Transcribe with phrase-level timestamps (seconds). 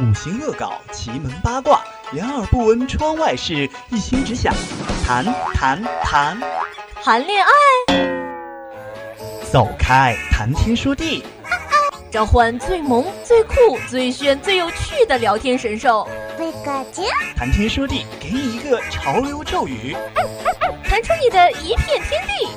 [0.00, 4.54] 五行恶搞，奇门八卦，两耳不闻窗外事，一心只想
[5.04, 6.40] 谈谈谈
[7.02, 7.50] 谈恋爱。
[9.50, 11.24] 走开，谈天说地，
[12.12, 13.54] 召唤最萌、最酷、
[13.88, 16.08] 最炫、最有趣的聊天神兽。
[17.36, 19.96] 谈天说地，给你一个潮流咒语，
[20.84, 22.48] 弹出你的一片天地。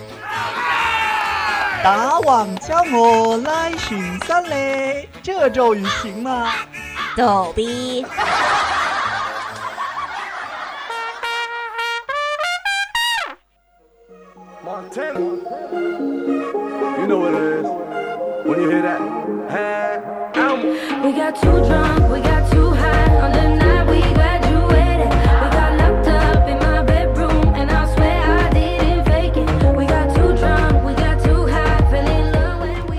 [1.83, 6.54] 大王叫我来巡山嘞，这咒语行吗？
[7.16, 8.04] 逗逼。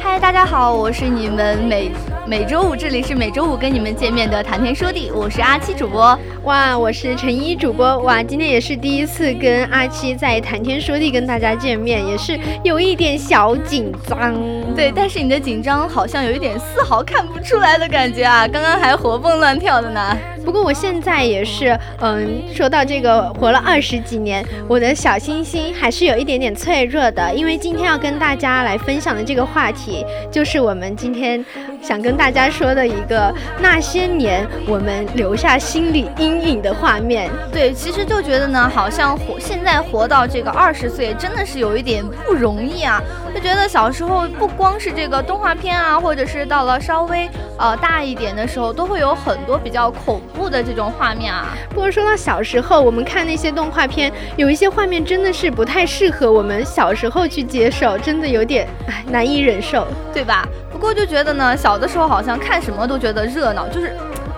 [0.01, 1.91] 嗨，大家好，我是你们每。
[2.32, 6.18] 每周五，这里是每周五跟你们见面的谈天说地，我是阿七主播。
[6.44, 7.98] 哇，我是陈一主播。
[7.98, 14.34] 哇，今天也是第一次跟阿七在谈天说地跟大家见面，也是有一点小紧张。
[14.74, 20.18] 对，但是你的紧张好像有一点丝毫看不出来的感觉啊，刚刚还活蹦乱跳的呢。
[20.44, 31.44] 不过我现在也是，嗯，说到这个活了二十几年，我的小心心还是有一点点脆弱的，因为今天要跟大家来分享的这个话题，就是我们今天
[31.80, 37.30] 想跟大家说的一个那些年我们留下心理阴影的画面。
[37.52, 43.00] 对，其实就觉得呢，好像活现在活到这个二十岁，真的是有一点不容易啊。
[43.34, 50.20] 就觉得小时候不光是这个动画片啊，或者是到了稍微呃大一点的时候，都会有很多比较恐。
[50.32, 60.46] 部的这种画面啊，不过说到小时候，我们看那些动画片，有一些画面真的是不太适合我们小时候去接受，真的有点唉难以忍受，对吧？
[60.70, 63.94] 不过就觉得呢，小的时候好像看什么都觉得热闹，就是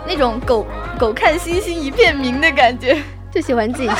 [0.06, 0.66] 那种狗
[0.98, 2.96] 狗看星星一片明的感觉，
[3.32, 3.94] 就喜欢自己去。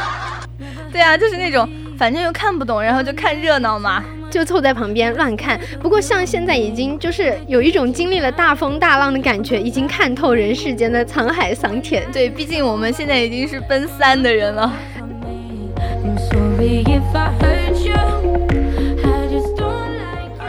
[0.92, 1.68] 对啊，就是那种
[1.98, 4.02] 反正又看不懂，然后就看热闹嘛。
[4.30, 12.04] 就凑在旁边乱看，不过像现在已经就是有一种经历了大风大浪的感觉，已经看透人世间的沧海桑田。
[12.12, 14.72] 对，毕竟我们现在已经是奔三的人了。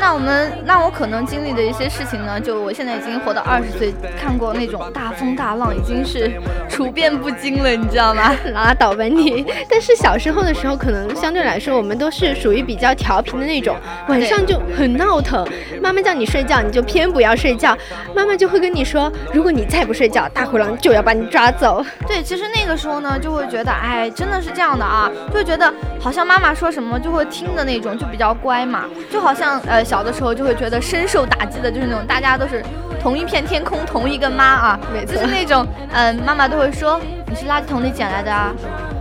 [0.02, 6.32] 那我们，那我可能经历的一些事情呢，就我现在已经活到二十岁，看过那种大风大浪，已经是
[6.68, 8.36] 处变不惊了，你知道吗？
[8.52, 9.46] 拉倒吧你！
[9.70, 13.78] 但是小时候的时候，可能相对来说，我们都是属于比较调皮的那种，
[14.10, 15.48] 晚上就很闹腾，
[15.80, 17.78] 妈妈叫你睡觉，你就偏不要睡觉，
[18.16, 21.86] 妈妈就会跟你说，如果你再不睡觉，大灰狼就要把你抓走。
[22.08, 29.86] 对，其实那个时候呢，就会觉得，哎，真的是这样的啊，就觉得好像妈妈说什么就会听的那种，就比较乖嘛，就好像呃。
[29.92, 32.64] 小的时候就会觉得深受打击的，就是那种大家都是
[33.02, 36.98] 同一片天空，同一个妈啊，就是那种，嗯，妈妈都会说
[37.28, 38.54] 你是垃圾桶里捡来的啊，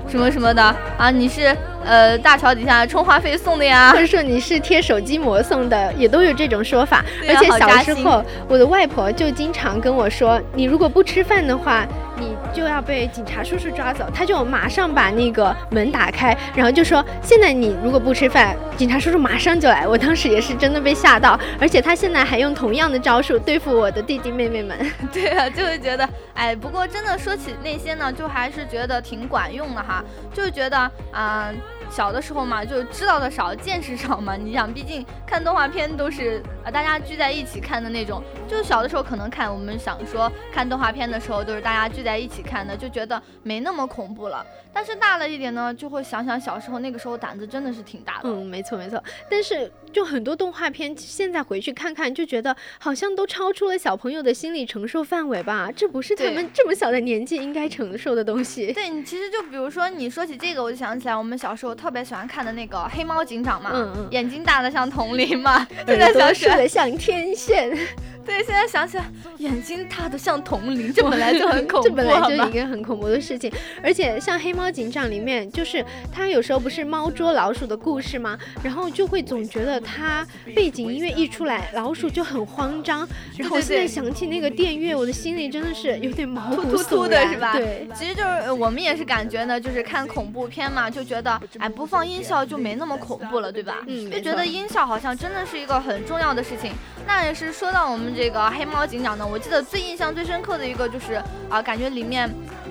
[0.08, 0.60] 什么什么的
[0.98, 7.04] 啊，你是呃大桥底下充话费送的呀，或者说你是贴手机膜送的，也都有这种说法。
[7.28, 11.86] 而且小时候，我的外婆就经常跟我说，你如果不吃饭的话。
[12.22, 24.76] 你就要被警察叔叔抓走，他就马上把那个门打开，然后就说：“现在你如果不吃饭，警察叔叔马上就来。”我当时也是真的被吓到，而且他现在还用同样的招数对付我的弟弟妹妹们。
[25.12, 31.50] 对啊，就会觉得，哎，不过真的说起那些呢，就还是觉得挺管用的哈，就觉得啊。
[31.90, 34.36] 小的时候嘛，就知道的少，见识少嘛。
[34.38, 38.22] 你想，毕竟看动画片都是啊，大家聚在一起看的那种。
[38.48, 44.46] 就是小的时候可能看，我们想说看动画片的时候都是大家聚在一起看的，就觉得没那么恐怖了。
[44.72, 48.28] 但是大了一点呢，就会想想小时候那个时候胆子真的是挺大的。
[48.28, 49.02] 嗯，没错没错。
[49.28, 55.70] 但是就很多动画片现在回去看看，就觉得好像都超出了小朋友的心理承受范围吧？
[55.74, 58.72] 这不是他们这么小的年纪应该承受的东西。
[58.72, 61.74] 对你其实就比如说你说起这个，我就想起来我们小时候。
[61.80, 67.70] 特别喜欢看的那个黑猫警长嘛，嗯嗯，眼睛大的像铜铃嘛， 现在想起来像天线。
[68.22, 69.04] 对，现在想起来，
[69.38, 73.50] 眼睛大的像铜铃，这本来就很恐怖，这本来就是一个很恐怖的事情。
[73.82, 78.38] 而且像《黑猫警长》里面，就是他有时候不是猫捉老鼠的故事吗？
[78.62, 80.24] 然后就会总觉得他
[80.54, 83.09] 背景音乐一出来，老鼠就很慌张。
[83.38, 87.54] 然后我现在想起那个电乐，我的心里真的是有点毛突突的，是吧？
[87.56, 93.78] 对，其实就是我们也是感觉呢，就是看恐怖片嘛，就觉得哎，不放音效就没那么恐怖了，对吧？
[93.86, 96.72] 嗯，就觉得音效好像真的是一个很重要的事情。
[97.06, 102.30] 那也是说到我们这个黑猫警长呢，我记得最印象最深刻的一个就是啊，感觉里面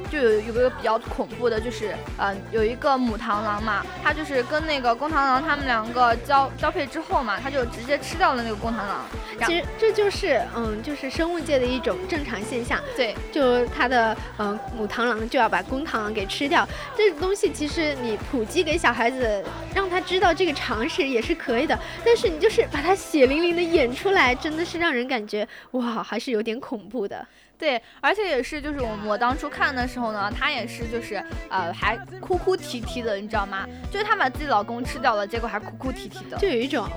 [0.10, 9.06] 就有有个比较恐怖的，就是呃有一个母螳螂嘛，它就是跟那个公螳螂他们两个交交配之后嘛，它就直接吃掉了那个公螳螂。
[9.46, 12.78] 其实这就是嗯，就是生物界的一种正常现象。
[12.96, 16.68] 对，就它的嗯母螳螂就要把公螳螂给吃掉，
[16.98, 19.42] 这个东西其实你普及给小孩子，
[19.74, 21.78] 让他知道这个常识也是可以的。
[22.04, 27.26] 但是你就是把它血淋淋的演出来，真的是让人感觉哇，还是有点恐怖的。
[27.60, 33.68] 对，而且也是，就是我我当初看的时候呢，她也是，就是呃，还哭哭啼啼的，你知道吗？
[33.92, 36.90] 就是她把自己老公吃掉了，结果还哭哭啼啼的，就有一种。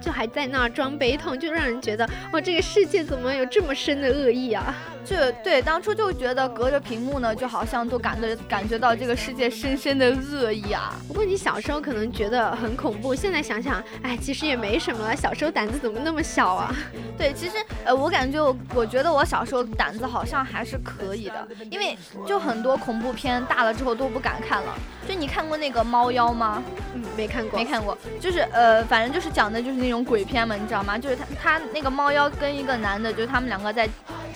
[0.00, 4.74] 就还在那儿装悲痛，就让人觉得哇，这个世界怎么有这么深的恶意啊？
[5.04, 10.94] 就对，当初就觉得隔着屏幕呢，就好像都感觉感觉到这个世界深深的恶意啊。
[11.08, 15.16] 不过你小时候可能觉得很恐怖，现在想想，哎，其实也没什么了。
[15.16, 16.74] 小时候胆子怎么那么小啊？
[17.16, 21.96] 对，其实呃，我感觉我我觉得我小时候胆子好像还是可以的，因为
[22.26, 24.74] 就很多恐怖片大了之后都不敢看了。
[25.08, 26.62] 就你看过那个猫妖吗？
[26.94, 27.96] 嗯，没看过，没看过。
[28.20, 30.98] 就是呃，反正就是讲的就是那种鬼片嘛，你知道吗？
[30.98, 33.88] 就是他他那个猫妖跟一个男的，就是他们两个在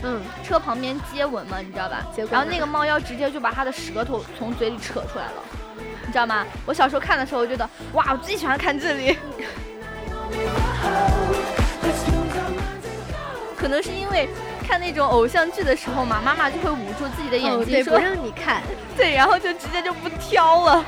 [0.03, 2.03] 嗯车旁边接吻嘛，你知道吧？
[2.31, 5.43] 然后那个猫妖直接就把他的舌头从嘴里扯出来了，
[6.07, 6.45] 你知道吗？
[6.67, 9.17] 我小时候看的时候我觉得哇，我最喜欢看这里。
[13.57, 14.29] 可能是因为
[14.67, 18.61] 看那种偶像剧的时候嘛，妈妈就会捂住自己的眼睛，说不让你看，
[18.97, 20.85] 对，然后就直接就不挑了。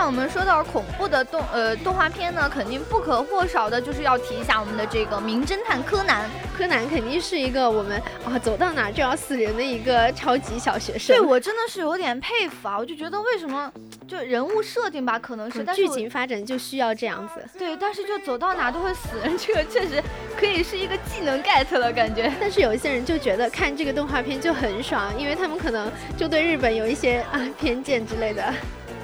[0.00, 6.26] 那我们说到恐怖的动呃动画片呢，肯定不可或少的就是要提一下我们的这个名侦探柯南。
[6.56, 11.14] 柯南肯定是一个我们啊走到哪就要死人的一个超级小学生。
[11.14, 12.78] 对我真的是有点佩服啊！
[12.78, 13.70] 我就觉得为什么
[14.08, 17.58] 就人物设定吧，可能是剧情发展就需要这样子。
[17.58, 20.02] 对，但是就走到哪都会死人，这个确实
[20.34, 22.32] 可以是一个技能 get 的感觉。
[22.40, 28.42] 但是有一些人就觉得看这个动画片就很爽，因为他们可能就对日本有一些啊偏见之类的。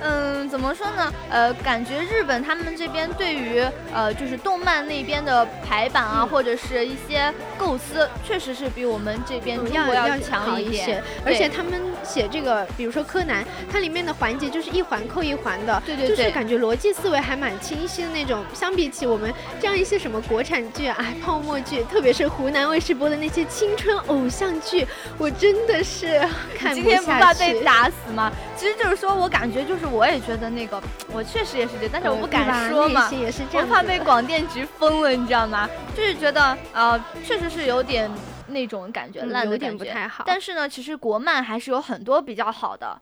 [0.02, 1.12] 嗯，怎么说呢？
[1.31, 3.62] 呃，感觉日本他们这边对于
[3.94, 11.02] 呃，就是动漫那边的排版啊，或者是一些构思，确实是比我们这边中国要强一些。
[11.25, 18.44] 而且他们写这个，比如说柯南，它里面的环节就是一环扣一环的，对对对，就是感觉逻辑思维还蛮清晰的那种。
[18.52, 26.20] 相比起我们这样一些什么国产剧啊、泡沫剧，特别是湖南卫视播的那些青春偶像剧，我真的是
[26.58, 26.82] 看不下去。
[26.82, 28.31] 今天不怕被打死吗？
[28.56, 29.86] 其实就是说我感觉就是。
[29.87, 33.09] 我也觉得那个，我确实也是这，但是我不敢说嘛，
[33.53, 35.69] 我怕被广电局封了，你知道吗？
[35.97, 38.11] 就是觉得呃，确实是有点
[38.49, 40.25] 那种感觉烂的感觉，不太好。
[40.27, 43.00] 但是呢，其实国漫还是有很多比较好的，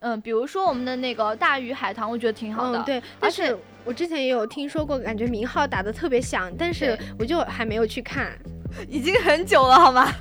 [0.00, 2.82] 嗯，比如说我们的那个《大鱼海棠》，我觉得挺好的。
[2.82, 8.32] 对，但是我之前也有听说过，感觉名号打的特别响，但是我就还没有去看，
[8.88, 10.12] 已经很久了，好吗？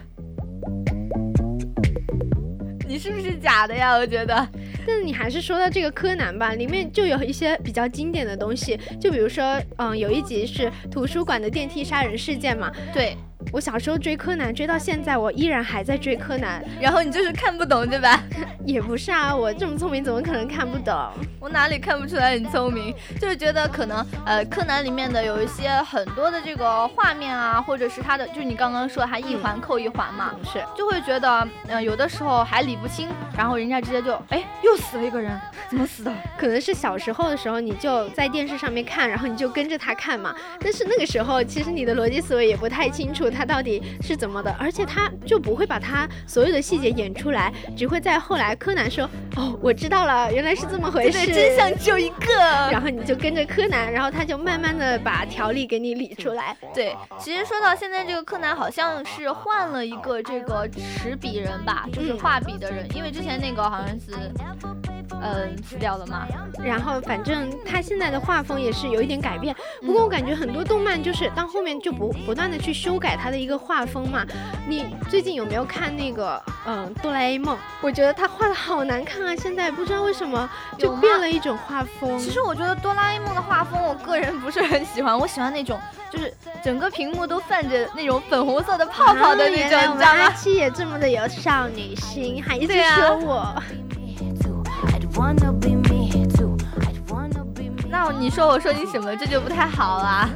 [2.88, 3.94] 你是不是假的呀？
[3.96, 4.48] 我觉得。
[4.88, 13.16] 但你还是说到这个柯南吧，里面就有一些比较经典的东西，就比如说，嗯，有一集是图书馆的电梯杀人事件嘛，对。
[13.52, 16.64] 我小时候追柯南，追到现在，我依然还在追柯南。
[16.80, 18.24] 然后你就是看不懂，对吧？
[18.66, 20.96] 也不是啊，我这么聪明，怎么可能看不懂？
[21.40, 22.94] 我哪里看不出来你聪明？
[23.20, 35.38] 就是觉得可能，呃，柯南里面的有一些很多的这个画面啊，或者是他的，就是你刚刚说他一环扣一环嘛，是，就会觉得，嗯，有的时候还理不清，然后人家直接就，哎，又死了一个人，
[35.70, 36.14] 怎么死的？
[36.38, 40.34] 可能是小时候的时候你就在电视上面看，然后你就跟着他看嘛。
[40.60, 43.31] 但是那个时候其实你的逻辑思维也不太清楚。
[43.32, 44.52] 他到底是怎么的？
[44.60, 52.36] 而且他就不会把他所有的细节演出来，只会在后来柯南说：“哦，我知道了，原来是这么回事。”真相只有一个。
[52.72, 56.56] 然后你就跟着柯南，然后他就慢慢的把条理给你理出来。
[56.74, 64.12] 对，其实说到现在，这个柯南好像是换了一个这个持笔人吧，就是画笔的人，因为之前那个好像是，
[65.22, 66.28] 嗯，死掉了嘛。
[66.64, 69.56] 然后反正他现在的画风也是有一点改变。
[69.82, 73.18] 不过我感觉很多动漫就是到后面就不不断的去修改。
[73.22, 74.26] 他的一个画风嘛，
[74.68, 77.56] 你最近有没有看那个嗯哆啦 A 梦？
[77.82, 82.18] 我觉得他画的好难看啊，现在不知道为什么就变了一种画风。
[82.18, 89.80] 其实我觉得哆啦 A 梦的画风，我个人不是很喜欢，我喜欢那种就是整个屏幕都泛着那种粉红色的泡泡的那种。
[89.92, 93.56] 我们阿七也这么的有少女心，还一直说我。
[97.90, 99.16] 那你说我说你什么？
[99.16, 100.30] 这就不太好了。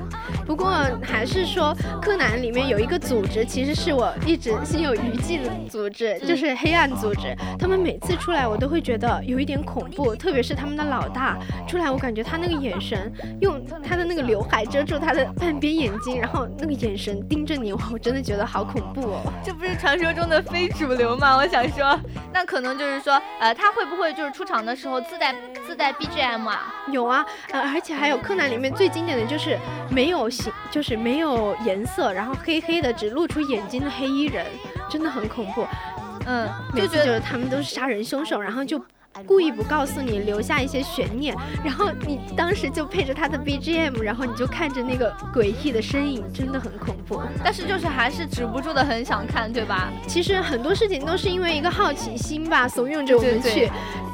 [0.45, 0.71] 不过
[1.01, 7.35] 还是说柯南里面有一个组织，其实是我一直心有余悸的组织，就是黑暗组织。
[7.57, 11.37] 他们每次出来，我都会觉得有一点恐怖，特别是他们的老大
[11.67, 13.11] 出来，我感觉他那个眼神，
[13.41, 19.33] 用他的那个刘海遮住他的半边眼睛，然后那个眼神盯着你，我真的觉得好恐怖哦。
[19.43, 21.35] 这不是传说中的非主流吗？
[21.37, 21.99] 我想说，
[22.31, 25.33] 那可能就是说，呃，他会不会就是出场的时候自带
[25.65, 26.73] 自带 BGM 啊？
[26.91, 29.57] 有啊，呃，而且还有柯南里面最经典的就是
[29.89, 34.45] 没有形，就是没有颜色，然后黑黑的，只露出眼睛的黑衣人，
[34.89, 35.65] 真的很恐怖。
[36.27, 38.83] 嗯，就觉得他们都是杀人凶手，然后就
[39.23, 47.21] 故意不告诉你，留下一些悬念，然后你当时就配着他的 BGM，然后你就看着那个诡异的身影，真的很恐怖。
[47.43, 49.89] 但是就是还是止不住的很想看，对吧？
[50.07, 53.69] 其实很多事情都是因为一个好奇心吧，怂恿着我们去。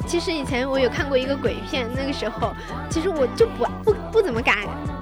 [0.07, 2.53] 其实以前我有看过一个鬼片，那个时候
[2.89, 4.57] 其实我就不不不怎么敢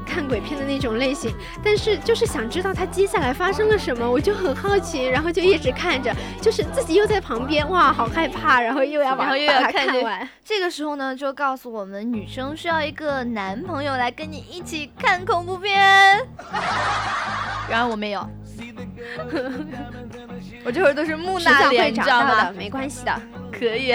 [0.09, 1.31] 看鬼片的那种类型，
[1.63, 6.11] 但是就是想知道他接下来发生了什么，我就很好奇，然后就一直看着，
[6.41, 10.27] 就是自己又在旁边，哇，好害怕，然后又要把又要看完。
[10.43, 15.77] 这个时候呢，就告诉我们女生需要一个男朋友来跟你一起看恐怖片。
[17.69, 18.27] 然而我没有，
[20.65, 22.51] 我这会儿都是木讷脸，知道吗？
[22.57, 23.93] 没关系的，可以。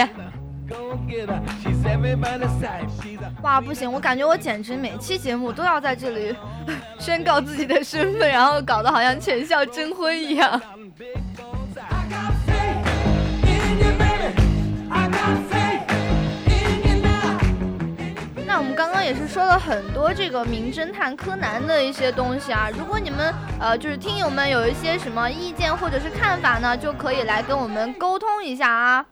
[3.43, 3.91] 哇，不行！
[3.91, 6.35] 我感觉我简直每期节目都要在这里
[6.99, 10.61] 宣告自己的身份，然后搞得好像全校征婚一样。
[18.47, 29.05] 那我们刚刚也是说了很多这个名侦探柯南的一些东西啊，如果你们呃就是听友们有一些什么意见或者是看法呢，就可以来跟我们沟通一下啊。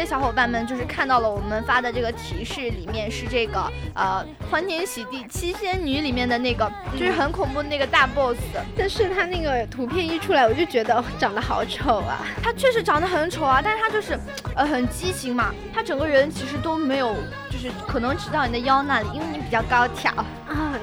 [0.00, 8.36] 些小伙伴们就是看到了我们发的这个提示，里面是这个呃《欢天喜地七仙女》里面的那个，就是很恐怖的那个大 boss。
[8.76, 12.18] 但是他那个图片一出来，我就觉得长得好丑啊！
[12.42, 14.18] 他确实长得很丑啊，但是他就是
[14.56, 17.14] 呃很畸形嘛，他整个人其实都没有，
[17.48, 20.26] 就是可能只到你的腰那里，因为你比较高挑啊。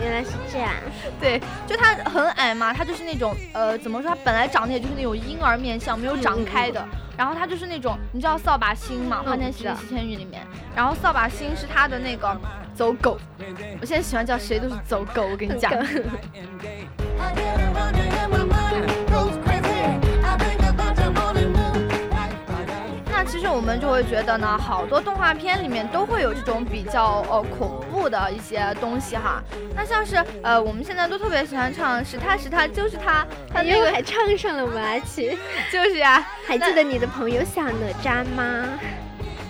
[0.01, 0.71] 原来是这样，
[1.19, 6.83] 对，就他很矮嘛，他就是那种呃怎么说，他本来长得也就是那种婴儿面相，没有长开的。
[7.21, 9.21] 然后他就是那种，你知道扫把星吗？
[9.23, 10.41] 《花天喜地七仙女》里面，
[10.75, 12.35] 然后扫把星是他的那个
[12.73, 13.15] 走狗。
[13.79, 15.71] 我现在喜欢叫谁都是走狗，我跟你讲。
[23.41, 29.41] 其实我们就会觉得呢，好多动画片里面都会有这种比较呃恐怖的一些东西哈。
[29.75, 34.99] 那像是呃，我们现在都特别喜欢唱《是他是他就是他》，他那个还唱上了吗？
[34.99, 35.35] 琪，
[35.73, 36.23] 就是呀。
[36.45, 37.71] 还记得你的朋友小哪
[38.03, 38.63] 吒吗？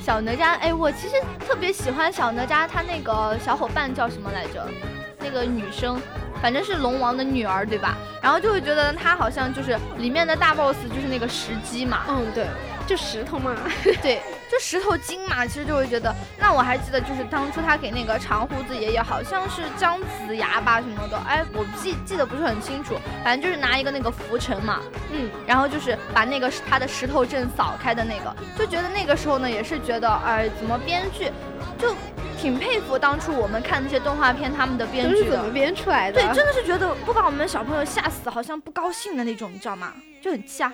[0.02, 4.66] 小哪吒，哎，我其实特别喜欢小哪吒，他那个小伙伴叫什么来着？
[5.20, 6.02] 那个女生，
[6.42, 7.98] 反正是龙王的女儿，对吧？
[8.22, 12.04] 然后就会觉得他好像就是里面的大 boss，就是那个石矶嘛。
[12.08, 12.46] 嗯，对。
[12.88, 13.56] 就石头嘛，
[14.02, 16.14] 对，就石头精嘛，其实就会觉得。
[16.38, 24.80] 那我还记得，就是当初他给那个长胡子爷爷，好像是姜子牙吧什么的，哎，我记记得不是很清楚，反正就是拿一个那个浮尘嘛，
[25.12, 31.32] 嗯，然后就是把那个他的石头阵扫开的那个，就觉得那个时候呢，也是觉得，哎，怎么编剧
[31.78, 31.96] 就
[32.38, 36.22] 挺佩服当初我们看那些动画片他们的编剧怎么编出来的？
[36.22, 39.94] 对，真的是觉得不把我们小朋友吓死，好像不高兴的那种，你知道吗？
[40.22, 40.72] 就很吓。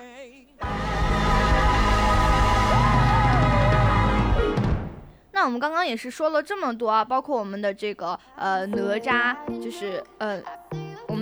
[5.37, 10.41] 那我们刚刚也是说了这么多啊，包括我们的这个呃哪吒，就是呃。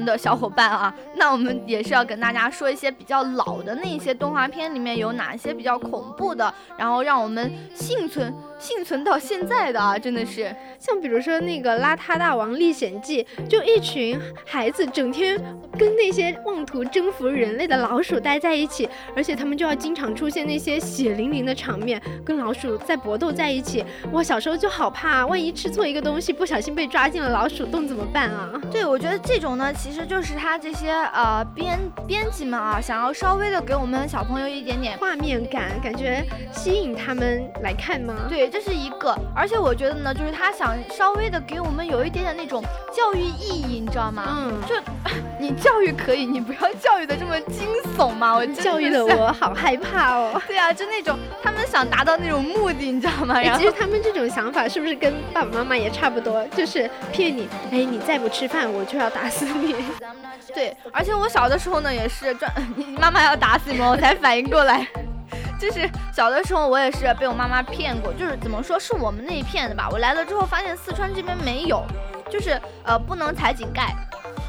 [0.06, 15.36] 的小伙伴啊，那我们也是要跟大家说一些比较老的那些动画片里面有哪些比较恐怖的，然后让我们幸存幸存到现在的啊，真的是像比如说那个《邋遢大王历险记》，就一群孩子整天
[15.78, 23.84] 跟那些妄图征服人类的老鼠待在一起，而且他们就要经常出现那些血淋淋的场面，跟老鼠在搏斗在一起。
[24.12, 28.62] 我小时候就好怕，万一吃错一个东西，不小心被抓进了老鼠洞怎么办啊？
[28.72, 29.74] 对，我觉得这种呢。
[29.74, 38.16] 其实就是他这些呃编编辑们啊，想要稍微的给我们小朋友一点点画面感，感觉吸引他们来看吗？
[38.28, 39.16] 对，这是一个。
[39.36, 44.24] 而且我觉得呢，就是他想稍微的给我们有一点点那种教育意义，你知道吗？
[44.28, 44.54] 嗯。
[44.68, 44.76] 就
[45.38, 48.34] 你教育可以，你不要教育的这么惊悚嘛！
[48.34, 50.42] 我教育的我好害怕哦。
[50.48, 53.44] 对啊，就那种他们想达到那种目的，你知道吗？
[53.58, 56.44] 其实他们这种想法是不是跟爸爸妈妈也差不多？
[56.56, 59.76] 就是骗你，哎，你再不吃饭，我就要打死你。
[60.54, 62.52] 对，而且我小的时候呢，也是专，
[63.00, 64.88] 妈妈要打死你们，我才反应过来。
[65.60, 69.88] 就是小的时候，我也是被我妈妈骗过，就是怎么说是我们那一片的吧。
[69.92, 71.84] 我来了之后，发现四川这边没有，
[72.30, 73.96] 就是呃不能踩井盖。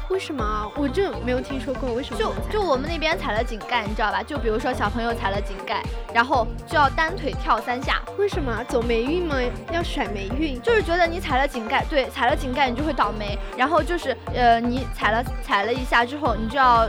[0.09, 0.71] 为什么？
[0.75, 1.93] 我就没有听说过。
[1.93, 2.17] 为什么？
[2.19, 4.23] 就就我们那边踩了井盖，你知道吧？
[4.23, 5.83] 就比如说小朋友踩了井盖，
[6.13, 8.01] 然后就要单腿跳三下。
[8.17, 8.63] 为什么？
[8.69, 9.35] 走霉运吗？
[9.71, 10.61] 要甩霉运？
[10.61, 13.37] 就是觉得你踩了井盖，对，踩了井盖你就会倒霉。
[13.57, 16.87] 然后就是呃，你踩了踩了一下之后，你就要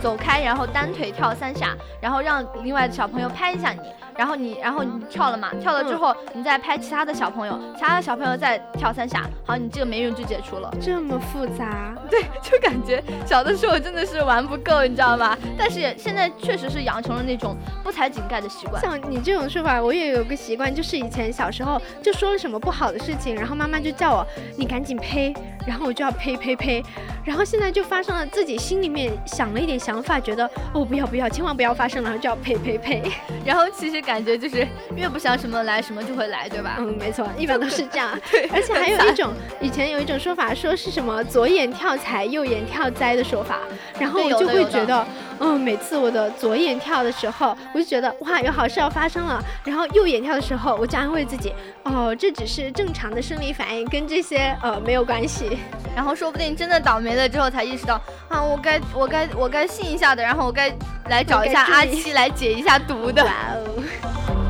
[0.00, 3.80] 走开，然后单腿跳三下，然后让另外的小朋友拍一下你。
[4.16, 5.50] 然后你，然后你跳了嘛？
[5.60, 10.72] 跳了之后，你再拍其他的小朋友，其他的小朋友再跳三下，好，你这个霉运就解除了。
[10.80, 11.94] 这么复杂？
[12.08, 15.36] 对， 就感觉小的时候真的是玩不够，你知道吗？
[15.58, 18.80] 但是现在确实是养成了那种不踩井盖的习惯。
[18.80, 25.34] 像你这种说法，我也有个习惯，就是以前小时候就说了什么不好的事情，然后妈妈就叫我你赶紧呸，
[25.66, 26.80] 然后我就要呸呸呸，
[27.24, 33.02] 然后现在就发生了，自己心里面想了一点想法，觉得哦不要不要，千万不要发生了，就要呸呸呸，
[33.44, 34.03] 然后其实。
[34.04, 36.76] 感觉就是越不想什么来什么就会来，对吧？
[36.78, 38.18] 嗯，没错， 一般都是这样。
[38.30, 43.58] 对，而且还有一种，以前有一种说法，说是什么左眼跳财，右眼跳灾的说法。
[43.98, 45.06] 然后我就会觉得，
[45.40, 49.42] 嗯，每次我的左眼跳的时候，我就觉得哇，有好事要发生了。
[49.64, 51.52] 然后右眼跳的时候，我就安慰自己，
[51.84, 55.58] 哦，这只是正常的生理反应，跟这些呃没有关系。
[55.94, 60.72] 然后说不定真的倒霉了之后，才意识到啊，我该我该我该信一下的，然后我该
[61.08, 63.24] 来找一下阿七来解一下毒的。
[63.24, 64.43] 哇哦。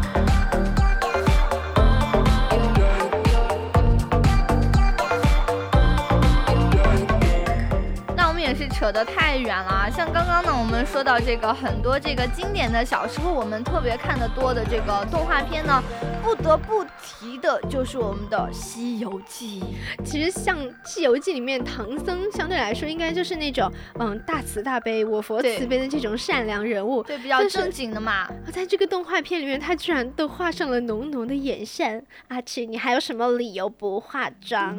[8.52, 15.80] 是扯得太远了，像刚刚呢，我们说到这个很多这个经典的小时候我们特别看的多的这个动画片呢，
[16.20, 19.60] 不得不提的就是我们的《西游记》。
[20.04, 23.70] 其实像《西游记》里面唐僧相对来说应该就是那种
[24.00, 28.26] 嗯大慈大悲、我佛慈悲的这种善良人物，对，比较正经的嘛。
[28.52, 32.04] 在这个动画片里面，他居然都画上了浓浓的眼线。
[32.28, 34.76] 阿奇，你还有什么理由不化妆？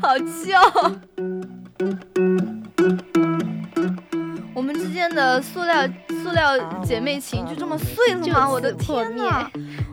[0.00, 0.98] 好气哦！
[4.58, 5.88] 我们之间的塑料
[6.24, 8.50] 塑料姐妹情就这么碎了吗？
[8.50, 9.48] 我的天呐！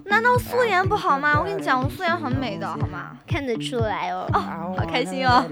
[0.08, 1.36] 难道素颜不好吗？
[1.40, 3.18] 我跟你讲，我素颜很美的，好吗？
[3.28, 4.28] 看得出来哦。
[4.34, 4.40] 哦，
[4.78, 5.44] 好开心哦，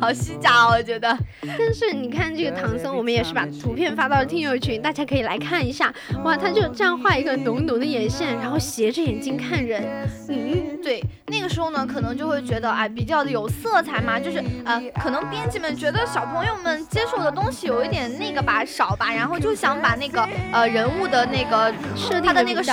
[0.00, 1.16] 好虚假哦，我觉得。
[1.42, 5.92] 但是你看这个唐僧，我们也是把图片发到了听友群，大家可以来看一下。
[6.24, 9.82] 哇，他就这样画一个浓浓的眼线，然后斜着眼睛看人。
[10.28, 22.72] 嗯，对，那个时候呢，可能就会觉得哎，比较的有色彩嘛，就是呃，可能编辑们觉得小朋友们接受的东西有一点那个吧，少吧，然后就想把那个呃人物的那个设他的那个设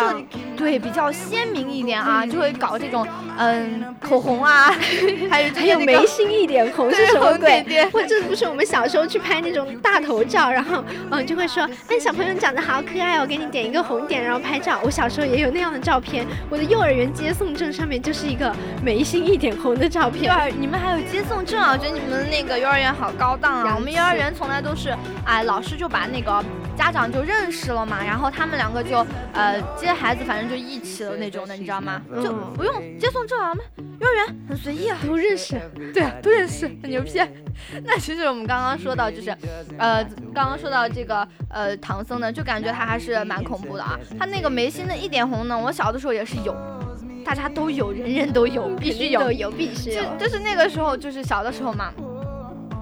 [0.56, 1.12] 对比较。
[1.18, 3.06] 鲜明一点啊，就会搞这种
[3.38, 4.72] 嗯口红啊，
[5.30, 7.66] 还有还有眉心一点红是什么鬼？
[7.92, 14.80] 或这不是我们小时候去拍那种大头照，然后嗯就会说，哎小朋友长得好可爱，哦给你点一个红点，然后拍照。
[14.84, 18.54] 我小时候也有那样的照片，我的幼儿园接送证上面就是一个
[18.84, 20.26] 眉心一点红的照片。
[20.26, 21.72] 幼儿你们还有接送证啊？
[21.72, 23.74] 我觉得你们那个幼儿园好高档啊！
[23.76, 26.44] 我们幼儿园从来都是，哎老师就把那个
[26.78, 31.07] 家长就认识了嘛，然后他们两个就呃接孩子，反正就一起。
[31.16, 32.02] 那种的你知道吗？
[32.22, 33.64] 就不用接送证啊，我们
[34.00, 35.60] 幼儿园很随意啊，都认识，
[35.94, 37.22] 对啊，都认识，很牛批。
[37.86, 39.36] 那其实我们刚刚说到就是，
[39.78, 43.98] 呃，刚刚说到这个呃唐僧呢，就感觉他还是蛮恐怖的啊。
[44.20, 46.56] 他那个眉心的一点红呢，我小的时候也是有，
[47.26, 50.04] 大家都有，人人都有，必须有，有必须有。
[50.20, 51.92] 就就是那个时候，就是小的时候嘛。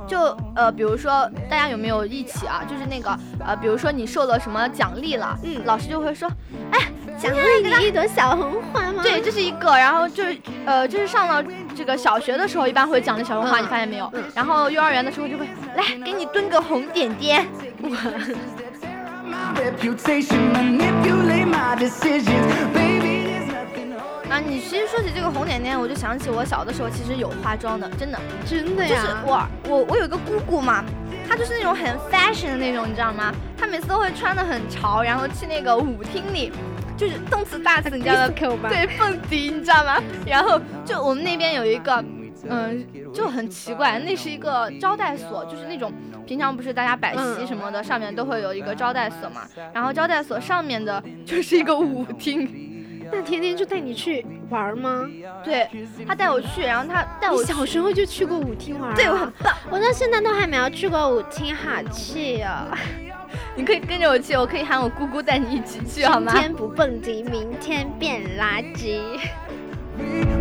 [0.07, 0.19] 就
[0.55, 2.63] 呃，比如说大家有没有一起啊？
[2.69, 3.09] 就是那个
[3.39, 6.29] 呃，比如说你受了什么奖励了，嗯，老师就会说，
[6.71, 9.01] 哎，奖励你一朵小红花吗？
[9.01, 9.75] 对，这是一个。
[9.75, 11.43] 然后就是呃，就是上了
[11.75, 14.11] 这个小学的时候，一般会奖励小红花，你发现没有？
[14.33, 17.45] 然后幼儿园的时候就会来给你蹲个红点点。
[24.27, 28.89] 啊，你其实说起这个红点点，我就想起我小的时候其实有化妆的，真的，真的呀。
[28.89, 30.83] 就是我，我，我有个姑姑嘛，
[31.29, 33.31] 她就是那种很 fashion 的那种，你知道吗？
[33.57, 36.51] 她每次都会穿的很潮，然后去那个舞厅里，
[36.97, 38.27] 就是动词大词，你知道
[38.57, 38.69] 吗？
[38.69, 40.01] 对，蹦迪，你知道吗？
[40.25, 42.03] 然后就我们那边有一个，
[42.49, 45.91] 嗯，就很奇怪，那是一个招待所，就是那种
[46.25, 49.41] 平常不是大家摆席什么的，上面都会有一个招待所嘛，
[49.73, 52.71] 然后招待所上面的就是一个舞厅。
[53.11, 55.07] 那天天就带你去玩吗？
[55.43, 55.69] 对
[56.07, 59.53] 他带我去，然后他带我小时候就去过舞厅玩，对我很棒。
[59.69, 62.75] 我到现在都还没有去过舞厅，好气啊！
[63.55, 66.31] 你可以跟着我去，我可以喊我姑姑带你一起去，好吗？
[66.33, 68.99] 今天不蹦迪，明天变垃圾。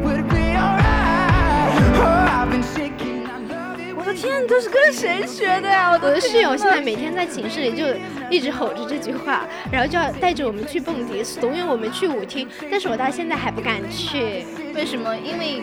[3.97, 5.91] 我的天，都是跟谁学的呀？
[5.91, 7.87] 我的室友现在每天在寝室里就
[8.29, 14.45] 一直吼着这句话，然后就要带着我们去蹦迪，怂恿我们去舞厅，但是我到现在还不敢去。
[14.75, 15.17] 为什么？
[15.17, 15.63] 因为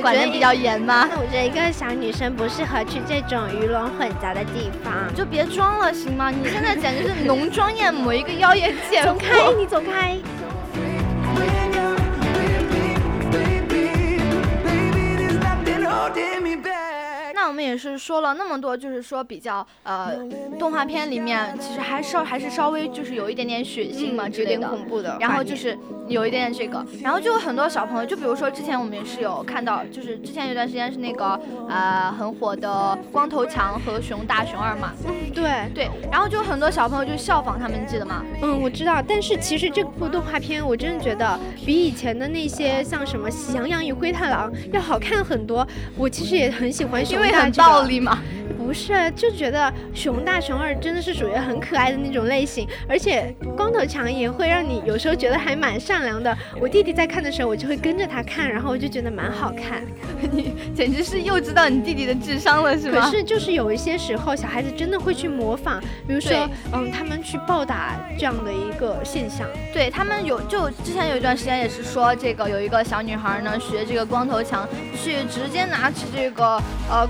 [0.00, 1.08] 管得比较严吗？
[1.12, 6.30] 我觉得一个小女生不适合去这种鱼龙混杂的地方，就别装了，行吗？
[6.30, 9.12] 你现在简直是浓妆艳抹，一个妖艳贱货。
[9.12, 10.18] 走开，你走开。
[17.48, 20.14] 我们也是说了那么多，就是说比较呃，
[20.58, 25.16] 动画片里面其实还稍还是稍微就是有一点点血腥嘛之类的，恐怖的。
[25.18, 34.92] 然后就是有一点点这个，然后就有很多小朋友，就比如说之前我们也是有看到，就是之前有段时间是那个呃很火的光头强和熊大熊二嘛。
[35.06, 35.90] 嗯，对对。
[36.12, 38.22] 然后就很多小朋友就效仿他们，你记得吗？
[38.42, 39.02] 嗯，我知道。
[39.02, 45.66] 但是其实这部动画片我真的觉得比以前的那些像什么《喜羊羊与灰太狼》要好看很多。
[45.96, 47.37] 我其实也很喜欢熊大。
[47.52, 48.18] 道理吗？
[48.68, 56.36] 不是，就觉得熊大熊二真的是属于很可爱的那种类型，而且光头强也会让你有时候觉得还蛮善良的。
[56.60, 59.82] 我弟弟在看的时候，我就会跟着他看，然后我就觉得蛮好看。
[60.30, 63.00] 你简直是又知道你弟弟的智商了，是吗？
[63.00, 69.48] 可是就是有一些时候，小孩子真的会去模仿，比如说，嗯，他们去暴打这样的一个现象。
[69.72, 74.68] 对他们有，就之前有一段时间也是说，这个有一个小女孩呢，学这个光头强，
[75.02, 77.08] 去直接拿起这个，呃。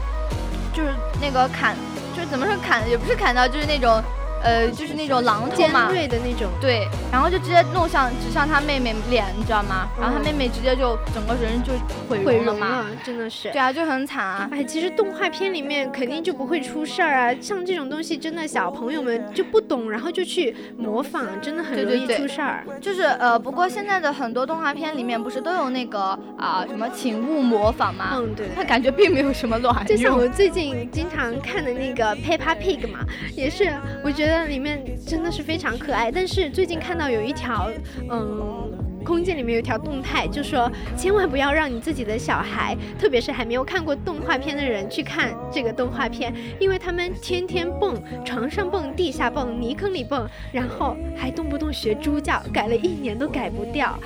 [0.78, 1.74] 就是那个砍，
[2.14, 4.00] 就是怎么说砍，也不是砍到，就是那种。
[4.42, 9.88] 呃，就是那种榔头嘛，尖锐的那种，对，然后就直接弄向指向他妹妹脸，你知道吗？
[10.01, 11.72] 然后他妹妹直接就整个人就
[12.09, 13.51] 毁毁容了，真的是。
[13.51, 14.48] 对啊，就很惨啊。
[14.53, 22.64] 哎，其实动画片里面肯定就不会出事儿啊，像这种东西真的小朋友们就不懂，然后就去模仿，真的很容易出事儿。
[22.81, 28.11] 就是呃，不过现在的很多动画片里面不是都有那个啊什么请勿模仿吗？
[28.14, 28.46] 嗯，对。
[28.55, 29.85] 他感觉并没有什么卵用。
[29.87, 33.01] 就像我最近经常看的那个 Peppa Pig 嘛，
[33.35, 33.72] 也是，
[34.05, 34.84] 我觉得觉得里面。
[35.06, 37.70] 真的是非常可爱，但是最近看到有一条，
[38.10, 38.70] 嗯，
[39.02, 53.98] 空间里面有一条动态，就说千万不要让你自己的小孩，特别是还没有看过动画片的人去看这个动画片，因为他们天天蹦，床上蹦，地下蹦，泥坑里蹦，然后还动不动学猪叫，改了一年都改不掉。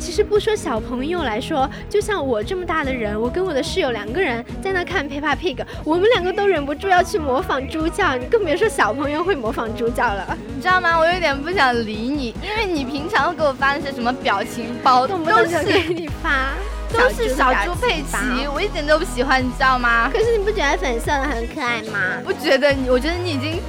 [0.00, 10.36] 其实不说小朋友来说，就像我这么大的人，我跟我的室友两个人在那看 Peppa Pig，我们两个都忍不住要去模仿猪叫，你更别说小朋友会模仿猪叫了。
[10.54, 10.98] 你知道吗？
[10.98, 16.54] 我有点不想理你，因为你平常给我发那些什么表情包，都是给你发，
[16.92, 20.08] 都是小猪佩奇，我一点都不喜欢，你知道吗？
[20.10, 21.98] 可是你不觉得粉色的很可爱吗？
[22.24, 23.60] 不觉得你，我觉得你已经，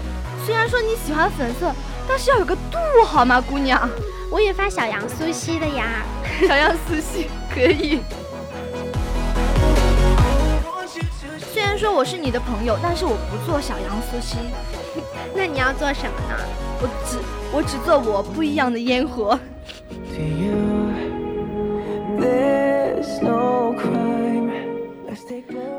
[0.45, 1.73] 虽然说你喜欢粉色，
[2.07, 3.89] 但是要有个度好吗，姑娘？
[4.31, 6.05] 我也发小羊苏西的呀。
[6.39, 7.99] 小羊苏西可以。
[11.53, 14.37] 虽然说我是你的朋友，但是我不做小羊苏西。
[15.35, 16.35] 那你要做什么呢？
[16.81, 17.19] 我只
[17.51, 19.37] 我只做我不一样的烟火。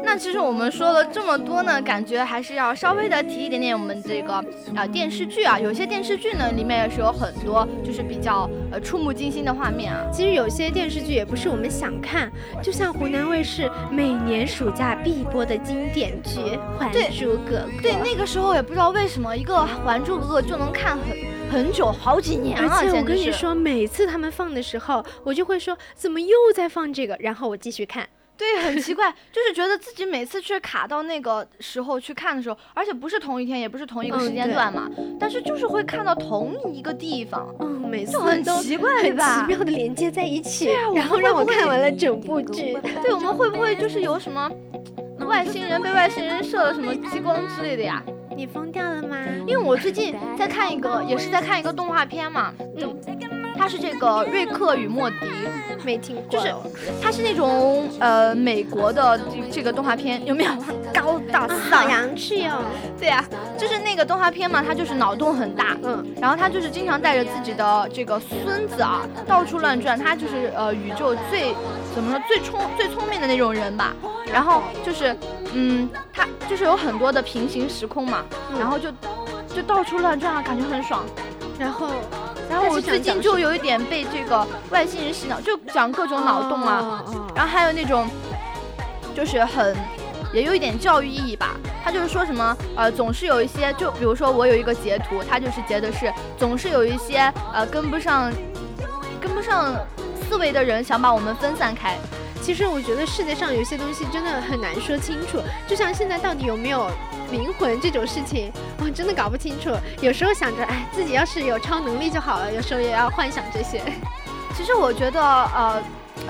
[0.04, 4.34] 那其实我们说了这么多呢，感觉还是要稍微的提一点点我们这个
[4.74, 10.04] 啊电视剧啊，有些电视剧呢里面也是有很多就是比较呃触目惊心的画面啊。
[10.12, 12.30] 其实有些电视剧也不是我们想看，
[12.62, 16.40] 就像湖南卫视每年暑假必播的经典剧
[16.78, 17.58] 《还珠格格》。
[17.82, 21.16] 对，那个时候也不知道为什么一个《还珠格格》就能看很
[21.50, 22.78] 很久，好几年啊！
[22.80, 28.06] 而且我跟你说，每次他们放的时候，我就会说怎么又在放这个，然后我继续看。
[28.42, 42.76] 对，很奇怪， 就是觉得自己每次去卡到那个时候去看的时候，而且不是同一天，也不是同一个时间段嘛，但是就是会看到同一个地方，嗯，每次很奇怪，很奇妙的连接在一起，然后让我看完了整部剧。
[43.02, 44.50] 对，我们会不会就是有什么
[45.20, 48.02] 外星人被外星人射了什么激光之类的呀？
[48.36, 49.16] 你疯掉了吗？
[49.46, 53.41] 因为我最近在看一个，也是在看一个动画片嘛，嗯。
[53.56, 55.16] 它是这个瑞克与莫迪，
[55.84, 56.52] 没听过，就是
[57.00, 60.50] 他是那种呃美国的这个动画片，有没有？
[60.92, 62.62] 高大好洋气哦。
[62.98, 63.24] 对呀，
[63.56, 71.54] 就是那个动画片嘛，他就是脑洞很大，嗯，然后他就是经常带着自己的这个孙子啊到处乱转，他就是呃宇宙最
[71.94, 73.94] 怎么说最聪最聪明的那种人吧。
[74.32, 75.16] 然后就是
[75.52, 78.24] 嗯，他就是有很多的平行时空嘛，
[78.58, 78.90] 然后就
[79.54, 81.04] 就到处乱转啊，感觉很爽。
[81.58, 81.90] 然后。
[82.52, 87.02] 然后我最近就有一点被这个外星人洗脑，就讲各种脑洞啊，
[87.34, 88.06] 然后还有那种，
[89.14, 89.74] 就是很，
[90.34, 91.56] 也有一点教育意义吧。
[91.82, 98.30] 他就是说什么，呃，总是有一些，就比如说我有一个截图，他就是截的是，总是有一些呃跟不上，
[99.18, 99.74] 跟不上
[100.28, 101.96] 思维的人想把我们分散开。
[102.42, 106.90] 其实我觉得世界上有些东西真的很难说清楚，就像现在到底有没有
[107.30, 109.70] 灵魂这种事情，我真的搞不清楚。
[110.00, 113.80] 有时候想着，哎，自己要是有超能力就好了，有时候也要幻想这些。
[114.54, 115.82] 其实我觉得，呃。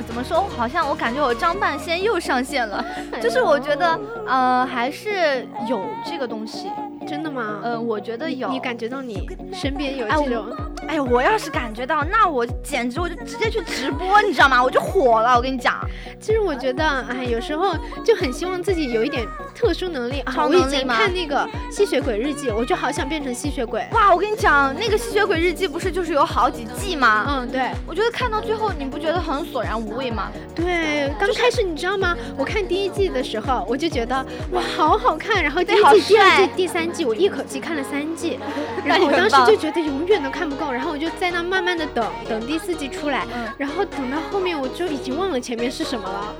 [0.07, 0.49] 怎么说？
[0.57, 2.83] 好像我感觉我张半仙又上线了，
[3.21, 6.71] 就是我觉得，呃，还是有这个东西。
[7.07, 7.61] 真的吗？
[7.63, 8.49] 嗯，我觉得有。
[8.49, 10.47] 你感觉到你身边有这种？
[10.51, 14.63] 哎哎呀，我要是感觉到，那我简直我就直接去直播，你知道吗？
[14.63, 15.37] 我就火了。
[15.37, 15.81] 我跟你讲，
[16.21, 20.35] 其实我觉得，哎，有时候就很希望自己有一点特殊能力啊。
[20.47, 23.87] 我以前看那个吸血鬼日记，我就好想变成吸血鬼。
[23.93, 27.27] 哇，我跟你讲，那个吸血鬼日记不是就是有好几季吗？
[27.29, 27.71] 嗯，对。
[27.87, 30.31] 我觉得看到最后，你不觉得很索然无味吗？
[30.55, 32.17] 对，刚开始你知道吗？
[32.37, 35.43] 我看第一季的时候，我就觉得哇，好好看。
[35.43, 37.03] 然后第一季、第二季、第三季。
[37.05, 38.39] 我一口气看了三季，
[38.85, 43.27] 然后我当时就觉得永远都看不够，然后我就在那慢慢的等等第四季出来，
[43.59, 46.33] 然后等到后面我就已经忘了前面是什么了。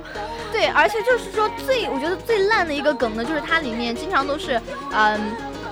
[0.53, 4.59] 对，而且就是说最我觉得最烂的一个梗呢，就是它里面经常都是，
[4.93, 5.19] 嗯，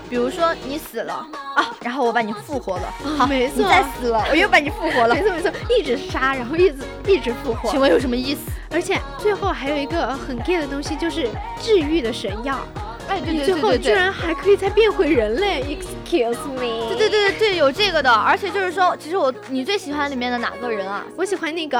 [0.09, 8.41] 比如说你死了啊，然后我把你复活了，好，没错，你再死了，我又把你复活了，没错没错，一直杀，然后一直一直复活，请问有什么意思？
[8.69, 11.29] 而且最后还有一个很 gay 的东西，就是
[11.61, 12.59] 治愈的神药。
[13.07, 16.89] 哎，对对对对，居然还可以再变回人类！Excuse me。
[16.89, 21.03] 对对对对对，有这个的，而且就是说，其实我你最喜欢里面的哪个人啊？
[21.17, 21.77] 我喜欢那个，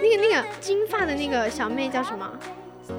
[0.00, 2.28] 那个那个金发的那个小妹叫什么？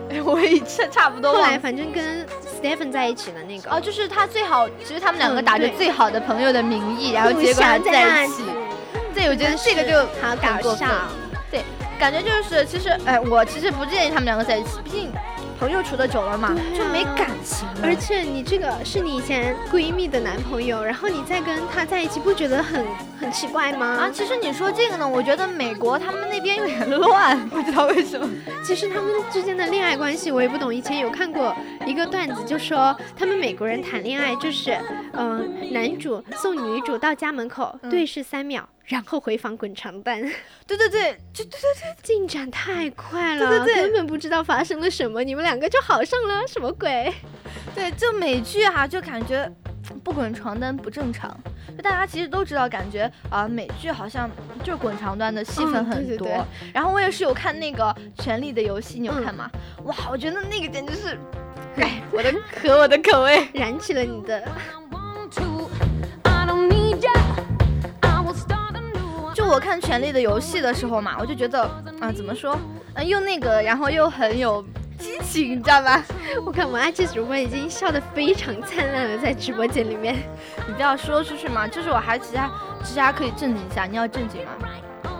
[0.10, 1.34] 哎， 我也差差不多。
[1.34, 2.26] 后来反正跟
[2.62, 3.69] Stephen 在一起的那个。
[3.72, 8.43] 哦，就是他最好，其实他们两个打着最好的朋友的名义，然后结果还在一起。
[9.13, 10.88] 对，我觉得这个就很搞笑。
[11.52, 11.63] 对，
[12.00, 15.12] 感觉就是，其实，哎，我其实不建议他们两个在一起，毕竟。
[15.60, 17.67] 朋友处的久了嘛，就没感情。
[17.84, 22.86] 而且你这个是你以前闺蜜的男朋友，然后你再跟他在一起，不觉得很
[23.19, 23.86] 很奇怪吗？
[23.86, 28.26] 啊，其实你说这个呢，我觉得美国他们那边有点乱，不知道为什么。
[28.63, 30.74] 其实他们之间的恋爱关系我也不懂。
[30.74, 31.54] 以前有看过
[31.86, 34.78] 一个段子，就说他们美国人谈恋爱就是，
[35.12, 38.67] 嗯，男主送女主到家门口对视三秒。
[38.89, 40.19] 然后回房滚床单，
[40.67, 47.13] 对对对，就对对对，进展太快了，根本不知道发生了什么，你们两个就好上了，什么鬼？
[47.75, 49.49] 对，就美剧哈，就感觉
[50.04, 51.36] 不滚床单不正常。
[51.78, 54.30] 就大家其实都知道，感觉啊，美剧好像
[54.63, 56.28] 就是滚床单的戏份很多。
[56.73, 59.49] 然后我也是有看那个《权力的游戏》，你有看吗？
[59.84, 61.17] 哇，我觉得那个简直是，
[61.78, 64.43] 哎，我的和我的口味， 燃起了你的。
[69.52, 71.64] 我看《权力的游戏》的时候嘛，我就觉得
[72.00, 72.56] 啊，怎么说，
[72.94, 74.64] 嗯，又那个，然后又很有
[74.98, 76.04] 激情，你知道吧？
[76.46, 80.16] 我看我们 IG 主播已经笑得非常灿烂了，在直播间里面。
[80.68, 82.50] 你不要说出去嘛，就是我还其他
[82.84, 84.52] 其他可以正经一下，你要正经吗？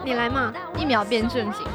[0.06, 1.65] 你来嘛，一秒变正经。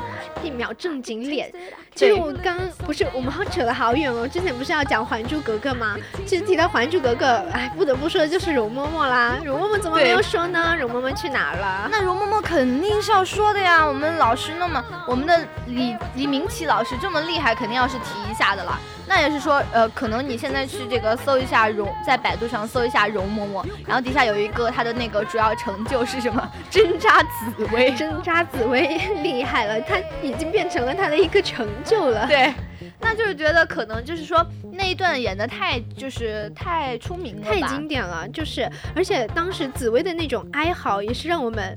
[0.43, 1.53] 一秒正经脸，
[1.95, 4.27] 其实我刚不是我们好扯了好远哦。
[4.27, 5.97] 之前不是要讲《还珠格格》吗？
[6.27, 9.37] 其实提到《还珠格格》，哎，不得不说的就是容嬷嬷啦。
[9.45, 10.77] 容嬷嬷怎么没有说呢？
[10.79, 11.89] 容嬷嬷去哪了？
[11.91, 13.87] 那容嬷嬷肯定是要说的呀。
[13.87, 18.79] 我们老师那么，我们的李李明启老师这么厉害，肯定要是提一下的啦。
[19.07, 26.51] 那也是说，呃，可能你现在去这个搜一下容，在百度上搜一下容嬷嬷，然后底下有一个她的那个主要成就是什么？
[26.71, 32.27] 针扎紫薇，针扎紫薇厉害了，她已经变成了他的一个成就了。
[32.27, 32.53] 对，
[33.01, 41.77] 那就是觉得可能就是说那一段演的太就是太出名了，太经典了，就是而且当时紫薇的那种哀嚎也是让我们。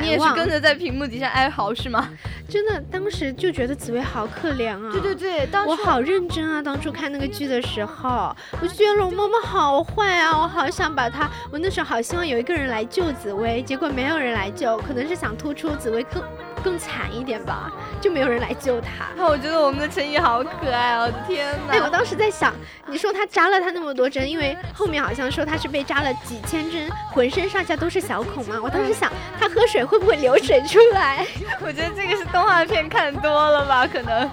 [0.00, 2.08] 你也是跟着在屏幕底下哀嚎是吗？
[2.48, 4.90] 真的，当时就觉得紫薇好可怜啊。
[4.90, 6.62] 对对对，当我好认真啊！
[6.62, 10.30] 当初看那个剧的时候，我就觉得容嬷嬷好坏啊！
[10.40, 16.22] 我好想把她，我那时候好希望有一个人来救紫薇，结果没有人来救，可能是想突出紫薇更。
[16.62, 17.70] 更惨一点吧，
[18.00, 19.06] 就没有人来救他。
[19.22, 21.74] 我觉得我们的陈怡好可爱哦，天哪！
[21.74, 22.54] 哎，我当时在想，
[22.86, 28.60] 你说他扎了他那么多针，因为后面好像说他是被扎了几千针，浑身上下都是小孔嘛。
[28.62, 31.26] 我当时想，他喝水会不会流水出来？
[31.60, 34.30] 我觉得这个是动画片看多了吧，可能。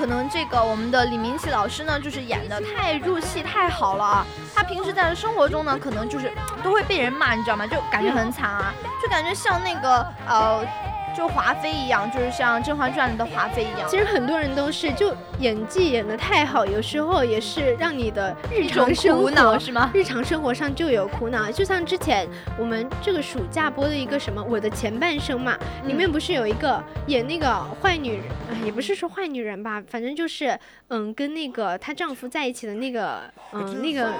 [0.00, 4.26] 可能这个我们的李明启老师呢，就是演的太入戏太好了啊。
[4.54, 6.32] 他平时在生活中呢，可能就是
[6.64, 7.66] 都会被人骂，你知道吗？
[7.66, 10.64] 就感觉很惨啊，就感觉像那个呃
[11.16, 13.88] 就华妃一样，就是像《甄嬛传》里的华妃一样。
[13.88, 19.90] 其实很多人都是，就演技演得太好，有时候也是让你的日常生活是吗？
[19.92, 21.50] 日常生活上就有苦恼。
[21.50, 33.20] 就像之前我们这个暑假播的一个什么《我的前半生》嘛，里面不是有一个演那个坏女人，也不是说坏女人吧，反正就是嗯，跟那个她丈夫在一起的那个
[33.52, 34.12] 嗯那个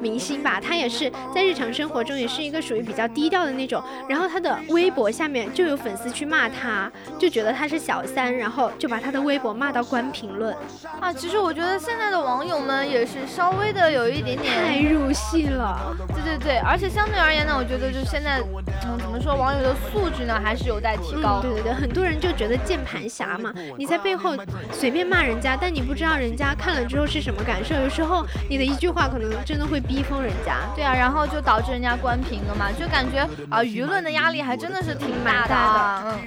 [0.00, 3.82] 明星吧，她也是在日常生活中也是一个属于比较低调的那种。
[4.08, 6.88] 然后她的微博下面就有粉丝去骂他，
[7.18, 10.56] 就觉得他是小三，然后就把他的微博骂到关评论
[11.00, 11.12] 啊。
[11.12, 15.96] 其实我觉得现在的网友们也是稍微的有一点点太入戏了。
[16.14, 18.38] 对对对，而且相对而言呢，我觉得就现在
[18.86, 21.40] 嗯怎么说，网友的素质呢还是有待提高。
[21.40, 24.36] 对对对，很多人就觉得键盘侠嘛，你在背后
[24.70, 27.74] 随便骂人家，但你不知道人家看了之后是什么感受。
[27.74, 30.58] 有时候你的一句话可能真的会逼疯人家。
[30.76, 33.18] 对啊，然后就导致人家关屏了嘛，就感觉
[33.50, 36.02] 啊舆论的压力还真的是挺大的。
[36.04, 36.19] 嗯。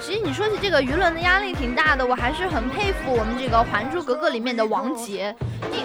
[0.00, 5.34] 其实你说起这个舆论的压力挺大的，我还是很佩服我们这个《还珠格格》里面的王杰，
[5.70, 5.84] 你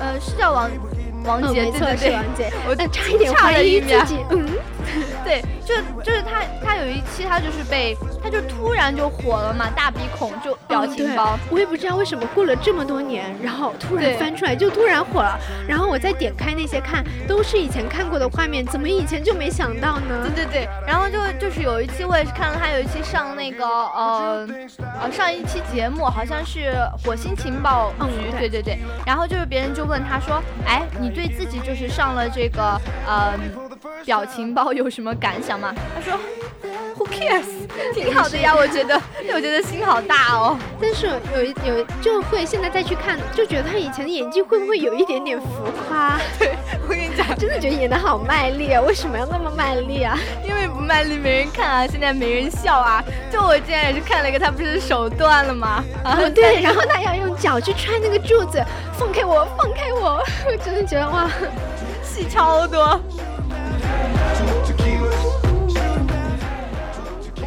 [0.00, 0.70] 呃是叫王
[1.24, 4.46] 王杰对对对，王杰， 我差一点怀疑自己，嗯。
[5.24, 20.30] 对，就就是他，他有一期他就是被，他就突然就火了嘛，大鼻孔就表情包，我也不知道为什么过了这么多年，然后突然翻出来就突然火了，然后我再点开那些看，都是以前看过的画面，怎么以前就没想到呢？
[20.34, 24.48] 对对对，然后就就是有一期我也是看到他有一期上那个呃
[25.00, 33.34] 呃上一期节目，好像是火星情报局，对对对，然后就是别人就问他说，哎，你对自己就是上了这个呃。
[34.04, 35.74] 表情包有什么感想吗？
[35.94, 36.18] 他说
[36.96, 37.44] ，Who cares？
[37.94, 39.00] 挺好的呀，我觉得，
[39.34, 40.58] 我觉得心好大哦。
[40.80, 45.46] 但是有一有就会现在再去看，就觉得他以前的演技会不会有一点点浮
[45.88, 46.18] 夸？
[46.38, 48.80] 对我跟你讲，真的觉得演的好卖力啊！
[48.80, 50.18] 为什么要那么卖力啊？
[50.46, 53.02] 因为不卖力没人看啊，现在没人笑啊。
[53.30, 55.84] 就我今天也是看了一个，他不是手断了吗？
[56.02, 58.62] 啊，对，然后他要用脚去踹那个柱子，
[58.98, 60.22] 放开我，放开我！
[60.46, 61.28] 我真的觉得哇，
[62.02, 63.00] 戏超多。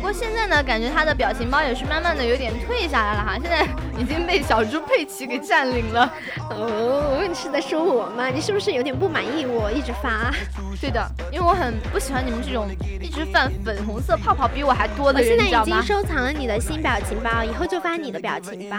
[0.10, 3.64] 过现在呢，感觉他的表情包也是慢慢的有点退下来了哈，现在
[3.96, 6.12] 已经被小猪佩奇给占领了。
[6.50, 8.28] 哦，你是在说我吗？
[8.28, 10.34] 你是不是有点不满意我一直发？
[10.82, 12.68] 对的，因为我很不喜欢你们这种
[13.00, 18.78] 一直放粉红色泡泡比我还多的人，我现在已经收藏了你的新表情包，以后就发你的表情包。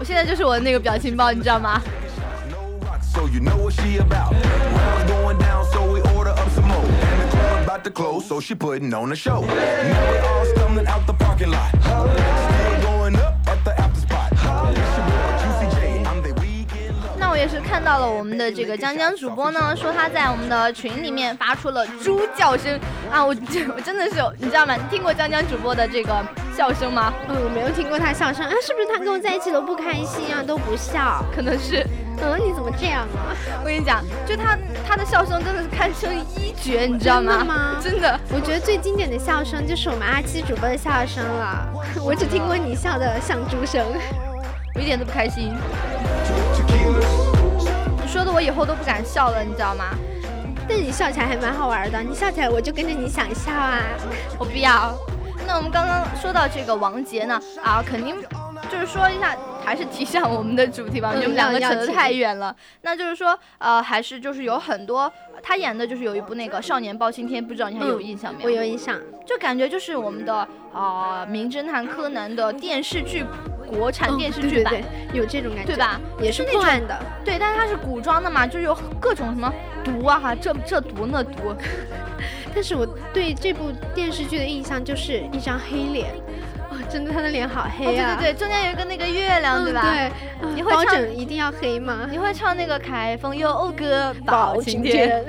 [0.00, 1.80] 我现在就是我的那个表情包，你知道吗？
[17.18, 22.78] 那我也是看到了我们的这个江江主播呢，说他在我们的群里面发出了猪叫声
[23.10, 23.24] 啊！
[23.24, 24.76] 我我真的是，你知道吗？
[24.76, 26.24] 你听过江江主播的这个
[26.56, 27.12] 笑声吗？
[27.28, 31.24] 嗯，我没有听过他笑声啊，是不是他跟我在一起都不开心啊，都不笑？
[31.34, 31.86] 可能是。
[32.20, 33.34] 嗯，你怎么这样啊？
[33.60, 37.32] 我跟你讲，就他他的笑声真的是堪称一绝，你知道吗？
[37.32, 37.76] 真的吗？
[37.82, 41.68] 真的，我觉得最经典的笑声就是我们阿七主播的笑声了。
[42.02, 43.84] 我只听过你笑的像猪声，
[44.74, 45.52] 我一点都不开心。
[48.02, 49.84] 你说的我以后都不敢笑了，你知道吗？
[50.68, 53.80] 但你笑起来还蛮好玩的，你笑起来我就跟着你想笑啊。
[54.38, 54.94] 我不要。
[55.46, 58.16] 那我们刚刚说到这个王杰呢，啊，肯定
[58.70, 59.34] 就是说一下。
[59.68, 62.56] 还是提上我们的主题吧，你们两个扯得太远了。
[62.80, 68.48] 那就是说，呃，还是就是有很多他演的，就是有一部那个《少年包青天》，不知道你还有印象没有？
[68.48, 70.36] 我有印象，就感觉就是我们的
[70.72, 73.22] 啊《名侦探柯南》的电视剧，
[73.66, 76.00] 国产电视剧版，有这种感觉，对吧？
[76.18, 79.52] 也是破案的，对，但是它是古装的嘛，就是有各种什么
[79.84, 81.54] 毒啊哈，这这毒那毒。
[82.54, 86.14] 但是我对这部电视剧的印象就是一张黑脸。
[86.88, 88.16] 真的，他的脸好黑啊！
[88.16, 89.82] 对对对，中间有一个那个月亮，对吧？
[89.82, 90.10] 对，
[90.54, 92.06] 你会唱一定要黑吗？
[92.10, 95.24] 你会唱那个开封有个包青天。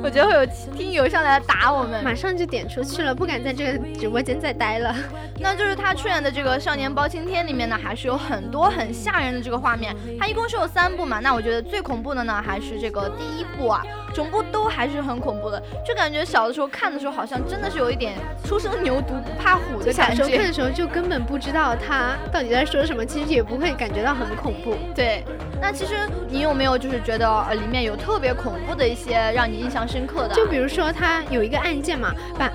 [0.00, 4.94] 我觉得会有听友上来打我们，马上就点出去了，不敢在这个直播间再待了。
[5.38, 9.94] 那就是他出演的这个《少年包青天》里面呢，还是有很多很吓人的这个画面。
[10.18, 13.82] 他一共是有三部嘛，那我觉得最恐怖的呢，还是这个第一部啊，
[14.14, 20.14] 整部都还是很恐怖的，就感觉小的时候看的时候，好像真的是有一点初生牛犊不怕虎的感觉。
[20.14, 24.76] 小时候看的时候就根本不知道他到底在说什么，其实也不会感觉到很恐怖。
[24.94, 25.24] 对，
[25.60, 25.94] 那其实
[26.28, 29.78] 你有没有就是觉得呃里面有特别恐怖的一些让你印象？
[29.88, 32.50] 深刻的，就比如说他有一个案件嘛，把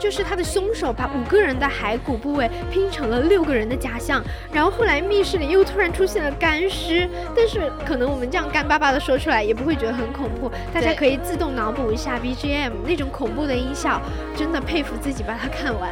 [0.00, 14.00] 就是他的凶手把五个人的骸骨部位拼成了六个人的假象，然后后来密室里又突然出现了干尸，但是可能我们这样干巴巴的说出来也不会觉得很恐怖，大家可以自动脑补一下 BGM 那种恐怖的音效，
[14.34, 15.90] 真的佩服自己把它看完。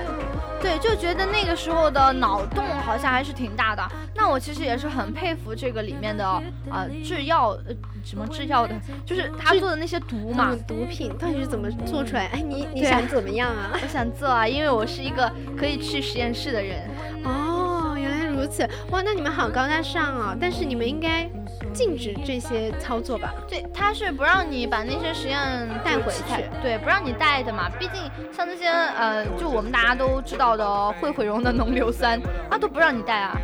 [0.61, 3.83] 对，就觉得那个时候的脑洞好像还是挺大的。
[4.15, 8.75] 那我其实也是很佩服这个里面的呃制药呃什么制药的，
[9.07, 12.27] 就是他做的那些毒嘛，毒品到底是怎么做出来？
[12.27, 13.71] 哎，你你想怎么样啊？
[13.81, 16.89] 我想做啊，因为我是一个可以去实验室的人。
[17.25, 20.37] 哦，原来如此，哇，那你们好高大上啊！
[20.41, 21.31] 但是你们应该。
[21.73, 23.35] 禁止这些操作吧？
[23.49, 25.39] 对，他是不让你把那些实验
[25.85, 27.69] 带回去，对，不让你带的嘛。
[27.79, 28.03] 毕竟
[28.33, 33.37] 像那些呃，就我们大家都知道的会毁容的浓硫酸，啊，都不让你带啊。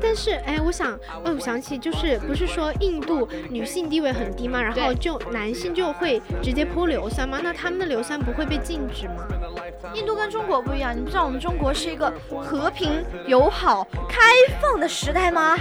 [0.00, 0.92] 但是，哎，我想，
[1.24, 4.60] 哦，我想起，就是不是说印度女性地位很低吗？
[4.60, 7.38] 然后就男性就会直接泼硫酸吗？
[7.40, 9.24] 那他们的硫酸不会被禁止吗？
[9.94, 14.18] 印度跟中国不一样，你知道我们中国是一个和平、友好、开
[14.60, 15.56] 放的时代吗？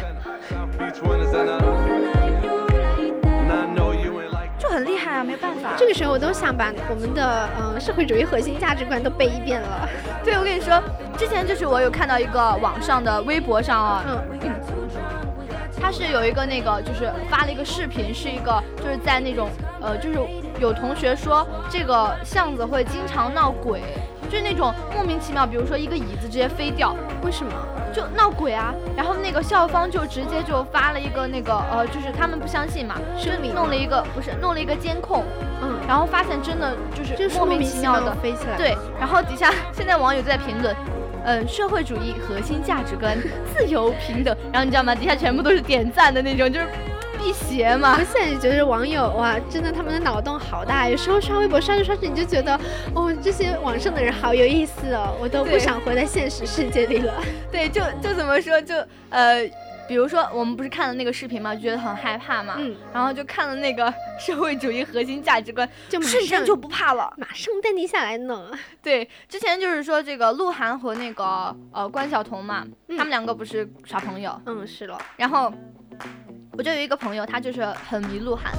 [4.71, 5.71] 就很厉害啊，没办法。
[5.77, 9.89] 这个时候我都想把我们的嗯社会主义核心价值观都背一遍了。
[10.23, 10.81] 对，我跟你说，
[11.17, 14.17] 之前就是我有看到一个网上的微博上啊，嗯，
[15.81, 19.49] 他是有一个那个就是发了一个视频，是一个就是在那种
[19.81, 20.17] 呃就是
[20.61, 23.81] 有同学说这个巷子会经常闹鬼。
[24.31, 27.51] 就是那种莫名其妙，比如说一个椅子直接飞掉，为什么？
[27.93, 28.73] 就闹鬼啊！
[28.95, 35.25] 然后那个校方就直接就发了一个那个呃，就是他们不相信嘛，就弄了一个不是弄了一个监控，
[35.61, 40.73] 嗯，然后发现真的就是莫名其妙的飞起来，对，然后底下现在网友在评论，
[41.25, 43.17] 嗯，社会主义核心价值观，
[43.53, 44.95] 自由平等，然后你知道吗？
[44.95, 46.67] 底下全部都是点赞的那种，就是。
[47.21, 47.97] 辟邪嘛！
[47.99, 50.89] 我现在就觉得网友哇，真的他们的脑洞好大。
[50.89, 52.59] 有时候刷微博刷着刷着，你就觉得
[52.95, 57.13] 哦，这些网上的人好有意思哦，我都不想活在现实世界里了。
[57.51, 58.75] 对，就就怎么说，就
[59.11, 59.47] 呃，
[59.87, 68.49] 比如说我们不是看了那个视频嘛，就觉得很害怕嘛，嗯，然后就看了那个社会主义核心价值观，就瞬间就不怕了，马上淡定下来呢。
[68.81, 75.53] 对，之前就是说这个鹿晗和那个呃关晓彤嘛，他们两个不是耍朋友，嗯，是了，然后。
[76.57, 78.51] 我就有一个朋友，他就是很迷鹿晗，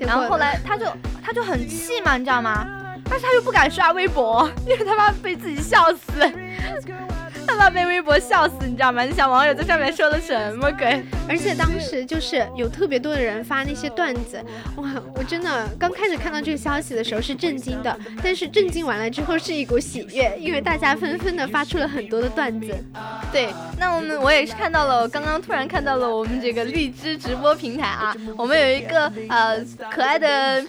[0.00, 0.86] 然后后来他就
[1.22, 2.66] 他就很气嘛，你知道吗？
[3.04, 6.12] 但是他又不敢刷微博，因为他怕被自己笑死。
[7.50, 9.02] 他怕被微博笑死，你知道吗？
[9.02, 11.02] 你想网友在上面说的什么鬼？
[11.28, 14.40] 而且当时就是有特别多的人发那些段子，
[14.76, 14.90] 哇！
[15.16, 22.72] 我真的刚开始看到这个消息的时候是震惊的，但是震惊完了之后是一股喜悦，因为大家纷纷的发出了很多的段子。
[23.32, 23.48] 对，
[23.78, 29.58] 那我们我也是看到了，我刚刚突然看到了我们这个荔枝直播平台啊，我们有一个呃
[29.90, 30.64] 可爱的。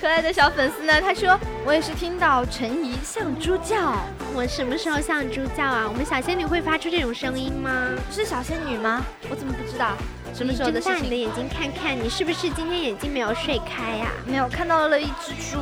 [0.00, 1.00] 可爱的小粉丝呢？
[1.00, 3.94] 他说：“我也是听到陈怡像猪叫，
[4.34, 5.86] 我什么时候像猪叫啊？
[5.88, 7.90] 我们小仙女会发出这种声音吗？
[8.10, 9.02] 是小仙女吗？
[9.30, 9.92] 我怎么不知道？
[10.34, 10.92] 什么时候的事情？
[10.92, 14.12] 睁大你的眼睛看看，你是不是今天眼睛没有睡开呀？
[14.26, 15.58] 没有，看到了一只猪。”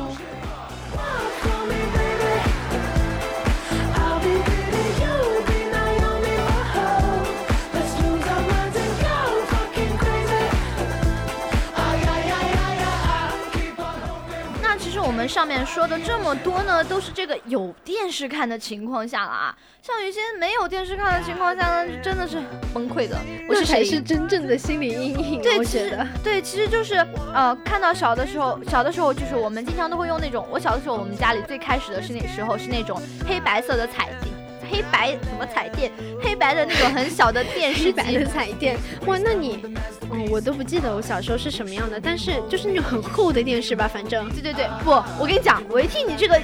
[15.21, 19.55] 们上面说的这么多呢，都是这个有电视看的情况下了啊。
[19.79, 22.41] 像有些没有电视看的情况下呢，真的是
[22.73, 23.15] 崩溃的。
[23.47, 25.39] 这才是真正的心理阴影。
[25.39, 26.95] 对，我觉得对，其实就是
[27.35, 30.43] 呃，看到小的时候，小的时候就是我们经常都会用那种。
[30.49, 34.40] 我小的时候，我们家里最开始的是那时候是那种黑白色的彩电。
[34.71, 35.91] 黑白什么彩电，
[36.23, 39.63] 黑白的那种很小的 电视机的彩电，哇，那你，
[40.09, 44.29] 哦，我都不记得我小时候是什么样的，但是就是那种很厚的电视吧，反正。
[44.29, 46.39] 对对对，不，我跟你讲，我一听你这个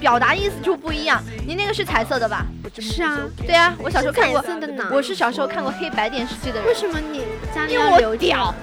[0.00, 2.46] 表达意思就不一样，你那个是彩色的吧？
[2.78, 4.42] 是啊，对啊，我小时候看过。
[4.42, 4.88] 色的呢？
[4.92, 6.66] 我是小时候看过黑白电视剧的人。
[6.66, 7.22] 为什么你
[7.54, 8.54] 家里要留屌？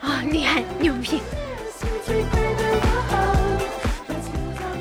[0.00, 1.20] 啊，厉害，牛逼！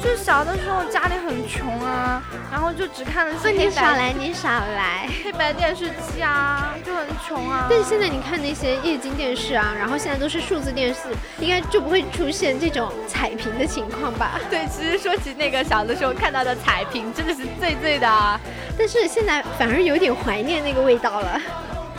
[0.03, 2.21] 就小的时候家里很穷啊，
[2.51, 3.63] 然后就只看的是黑白。
[3.63, 7.67] 你少来，你少来，黑白电视机啊，就很穷啊。
[7.69, 10.99] 但是现在你看那些液晶电视啊，然后现在都是数字电视，
[11.39, 14.37] 应该就不会出现这种彩屏的情况吧？
[14.49, 18.37] 对，其实说起那个小的时候看到的彩屏，真的是最最的啊。
[18.77, 21.39] 但是现在反而有点怀念那个味道了。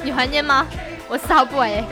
[0.03, 0.67] 你怀念吗？
[1.09, 1.83] 我丝毫不哎。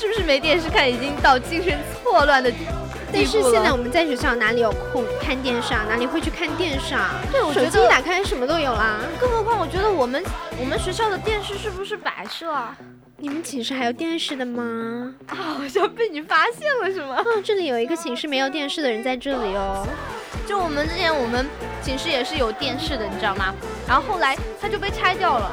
[0.00, 2.72] 是不是没电视看，已经到精神错乱的地步
[3.12, 5.84] 但是现在我们在学校哪里有空看电视啊？
[5.90, 7.20] 哪里会去看电视啊？
[7.30, 9.00] 对，我觉得手机一打开什么都有啦。
[9.20, 10.24] 更何况，我觉得我们
[10.58, 12.74] 我们学校的电视是不是摆设啊？
[13.18, 15.14] 你们寝室还有电视的吗？
[15.26, 17.16] 啊，好像被你发现了是吗？
[17.16, 19.86] 啊，这里有一个寝室没有电视的人在这里哦。
[20.46, 21.46] 就我们之前我们
[21.82, 23.52] 寝室也是有电视的，你知道吗？
[23.86, 25.52] 然后后来它就被拆掉了。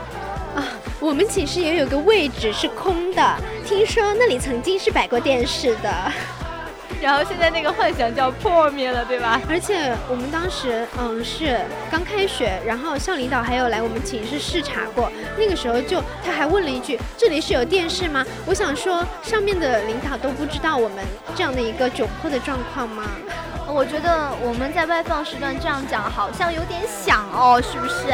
[0.55, 0.63] 啊，
[0.99, 5.89] 我们寝室也有个位置是空的，听说那里曾经是摆过电视的。
[6.99, 9.39] 然后现在那个幻想就要破灭了，对吧？
[9.47, 11.59] 而且我们当时，嗯，是
[11.91, 15.11] 刚开学，然后校领导还有来我们寝室视察过。
[15.37, 23.03] 那个时候就他还问了一句：“这里是有电视吗？”我想说，上面的领导都不知道我们这样的一个窘迫的状况吗？
[23.67, 28.07] 我觉得我们在外放时段这样讲好像有点响哦，是不是？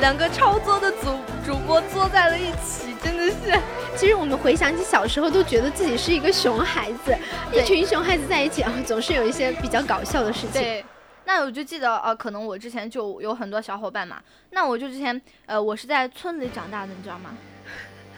[0.00, 3.60] 两个超作的主主播坐在了一起，真的是。
[3.96, 7.16] 其实我们回想起小时候，都觉得自己是一个熊孩子，
[7.52, 10.60] 一群熊孩子在一起啊，总是有一些比较搞笑的事情。
[10.60, 10.84] 对，
[11.24, 14.20] 那我就记得呃，可能我之前就有很多小伙伴嘛，
[14.50, 17.30] 那我就之前呃，我是在村里长大的，你知道吗？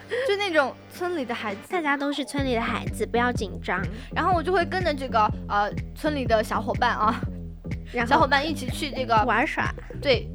[0.27, 3.81] 就那种村里的孩子，大家都是村里的孩子，不要紧张。
[4.13, 7.21] 然后我就会跟着这个呃村里的小伙伴啊，
[8.07, 9.71] 小伙伴一起去这个玩耍，
[10.01, 10.27] 对，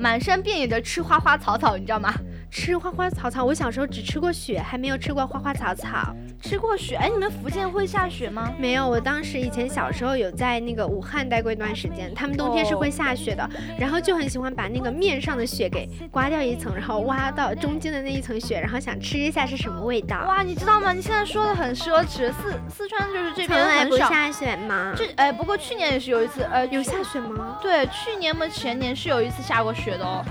[0.00, 2.10] 满山遍野的吃花花草草，你知道吗？
[2.50, 6.14] 吃花花草草，我小时候只吃过雪，还没有吃过花花草草。
[6.42, 6.96] 吃过雪？
[6.96, 8.52] 哎，你们福建会下雪吗？
[8.58, 13.48] 没有，我当时以前小时候有在那个武汉待过一段时间，他们冬天是会下雪的，
[13.78, 20.24] 然后就很喜欢把那个面上的雪给刮掉一层，然后挖到中间的那一层雪，然后想吃一下是什么味道。
[20.26, 20.92] 哇，你知道吗？
[20.92, 22.32] 你现在说的很奢侈。
[22.32, 24.92] 四四川就是这边从来不下雪吗？
[24.96, 27.58] 这哎，不过去年也是有一次，呃，有下雪吗？
[27.62, 30.24] 对，去年嘛前年是有一次下过雪的哦。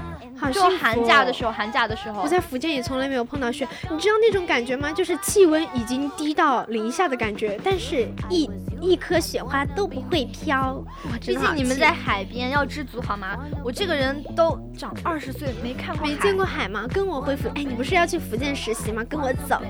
[0.52, 3.68] 就寒假的时候，寒假的时候，我在福建也从来没有碰到雪。
[3.90, 4.92] 你知道那种感觉吗？
[4.92, 10.84] 就是气温已经低到零下的感觉，但是一一颗雪花都不会飘。
[11.20, 13.38] 毕竟你们在海边，要知足好吗？
[13.64, 16.86] 我这个人都长二十岁没看过没见过海吗？
[16.94, 19.04] 跟我回福，哎，你不是要去福建实习吗？
[19.04, 19.62] 跟我走。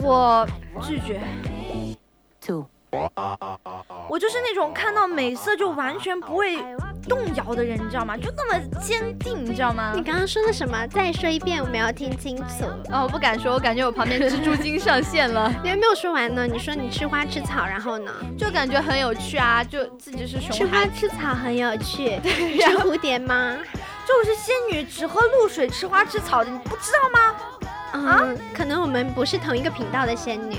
[0.00, 0.46] 我
[0.82, 1.20] 拒绝。
[2.40, 2.66] Two。
[4.08, 6.56] 我就是那种看到美色就完全不会
[7.08, 8.16] 动摇的人，你知道吗？
[8.16, 9.92] 就那么坚定，你知道吗？
[9.94, 10.86] 你刚刚说的什么？
[10.88, 12.64] 再说一遍，我们要听清楚。
[12.90, 15.52] 哦，我不敢说，我感觉我旁边蜘蛛精上线了。
[15.64, 16.46] 你还没有说完呢。
[16.46, 18.12] 你说你吃花吃草，然后呢？
[18.36, 20.50] 就感觉很有趣啊，就自己是熊。
[20.50, 22.20] 吃花吃草很有趣。
[22.22, 23.56] 吃蝴蝶吗？
[24.06, 27.34] 就我是仙女，只喝露水，吃花吃草的，你不知道吗？
[27.92, 28.20] 啊，
[28.54, 30.56] 可能我们不是同一个频道的仙女。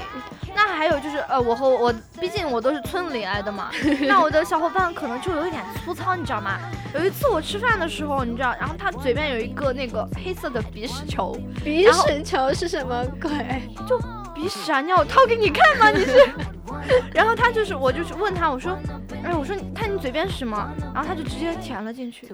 [0.55, 3.69] 那还有就是，呃，我和我，毕竟我都是村里来的嘛。
[4.07, 6.57] 那我的小伙伴可能就有一点粗糙，你知道吗？
[6.93, 11.38] 有一次我吃饭的时候，你知道，然后他嘴边有一个那个黑色的鼻屎球。
[11.63, 13.32] 鼻屎球是什么鬼？
[13.88, 13.97] 就
[14.34, 14.82] 鼻屎啊！
[14.82, 15.91] 你要我掏给你看吗？
[15.91, 16.30] 你是？
[17.13, 18.77] 然后他就是，我就是问他，我说，
[19.23, 20.69] 哎，我说，看你嘴边是什么？
[20.93, 22.27] 然后他就直接填了进去。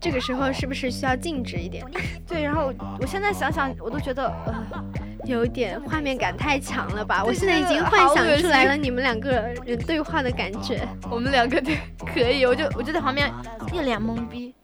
[0.00, 1.84] 这个时候是不是需要静止一点？
[2.26, 4.84] 对，然后我现在想想，我都觉得呃，
[5.24, 7.22] 有点画面感太强了吧？
[7.24, 9.30] 我现在已经幻想出来了你们两个
[9.64, 10.86] 人对话的感觉。
[11.08, 11.78] 我们两个对
[12.12, 13.32] 可以，我就我就在旁边
[13.72, 14.54] 一脸懵逼。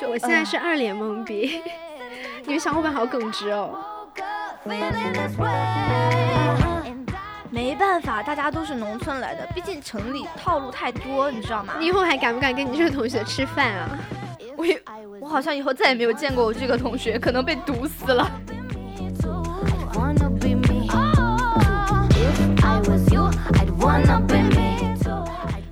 [0.00, 1.60] 就我现在是二脸懵逼，
[2.46, 3.76] 你们小伙伴好耿直哦。
[7.52, 11.74] 没办法，大家都是农村来的，毕竟城里套路太多，你知道吗？
[11.80, 13.98] 你以后还敢不敢跟你这个同学吃饭啊？
[14.56, 14.64] 我
[15.20, 18.30] 我好像以后再也没有见过我这个同学，可能被毒死了。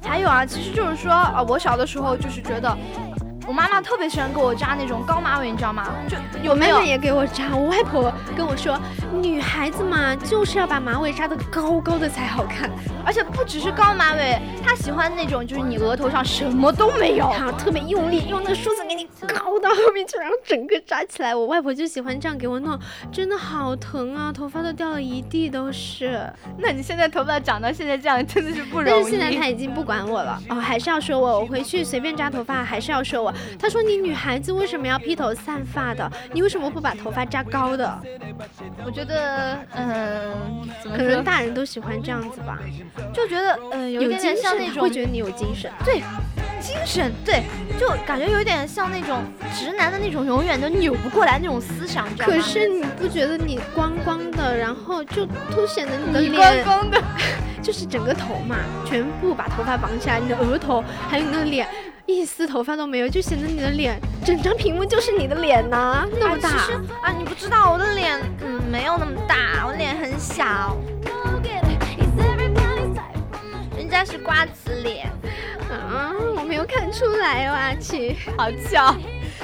[0.03, 2.76] 还有啊，其实就是说啊，我小的时候就是觉得。
[3.49, 5.89] 我妈妈特别喜欢给我扎那种高马尾，你知道吗？
[6.07, 7.57] 就有没有也给我扎？
[7.57, 8.79] 我外婆跟我说，
[9.23, 12.69] 女孩子嘛，就是要把马尾扎得高高的才好看，
[13.07, 21.35] 而且不只是高马尾，她喜欢那种就是你额头上什么都没有，她特别用力用那个梳子给你高到后面去，然后整个扎起来。
[21.35, 22.79] 我外婆就喜欢这样给我弄，
[23.11, 26.31] 真的好疼啊，头发都掉了一地都是。
[26.59, 28.91] 那你现在头发长到现在这样，真的是不容易。
[28.91, 33.35] 但是现在她已经不管我了，哦，还是要说我，我回去随便扎头发还是要说我。
[33.59, 36.11] 他说：“你女孩子为什么要披头散发的？
[36.32, 37.99] 你为什么不把头发扎高的？”
[38.84, 40.32] 我觉得，嗯，
[40.84, 42.59] 可能大人都喜欢这样子吧，
[43.12, 45.70] 就觉得，嗯，有点点像那种，会觉得你有精神。
[45.84, 46.01] 对，
[46.61, 47.43] 精神，对，
[47.78, 49.22] 就感觉有点像那种
[49.55, 57.03] 直男的那种永远都扭不过来那种思想，可是你不觉得你光光的，然后就凸显的你的脸，光光的，
[57.62, 61.66] 就是整个头嘛，全部把头发绑起来，你的额头还有你的脸。
[62.09, 66.49] 一丝头发都没有，就显得你的脸，整张屏幕就是你的脸呐，那么大。
[67.03, 70.75] 啊，你不知道我的脸，嗯，没有那么大，我脸很小。
[73.77, 75.07] 人家是瓜子脸，
[75.71, 78.95] 啊，我没有看出来哦，阿奇，好巧。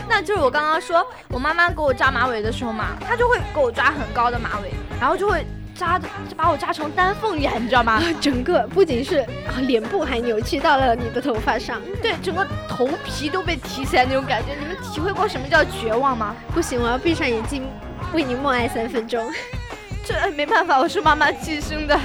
[0.08, 5.44] 那就是我刚刚说我妈妈给我扎马尾的时候嘛，她就会给我扎很高的马尾，然后就会
[5.74, 8.00] 扎的就把我扎成丹凤眼，你知道吗？
[8.20, 9.26] 整个不仅是
[9.62, 14.54] 脸部还扭曲到了你的头发上，对，整个头皮都被提起来那种感觉。
[14.58, 16.34] 你们体会过什么叫绝望吗？
[16.54, 17.68] 不行，我要闭上眼睛
[18.12, 19.30] 为你默哀三分钟。
[20.04, 21.98] 这没办法，我是妈妈亲生的。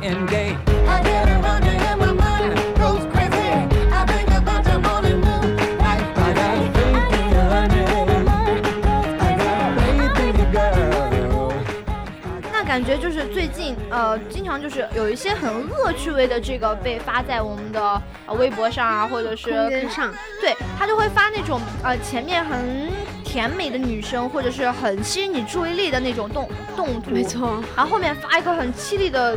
[0.00, 0.73] 感
[14.14, 18.00] 呃，经常就是有一些很恶趣味的这个被发在我们的
[18.38, 19.50] 微博上啊，或者是
[19.88, 22.88] 上，对他就会发那种呃前面很
[23.24, 29.36] 甜美的女生，或者是很吸引你注意力的那种动动图，没错，然后后面发一个很凄厉的，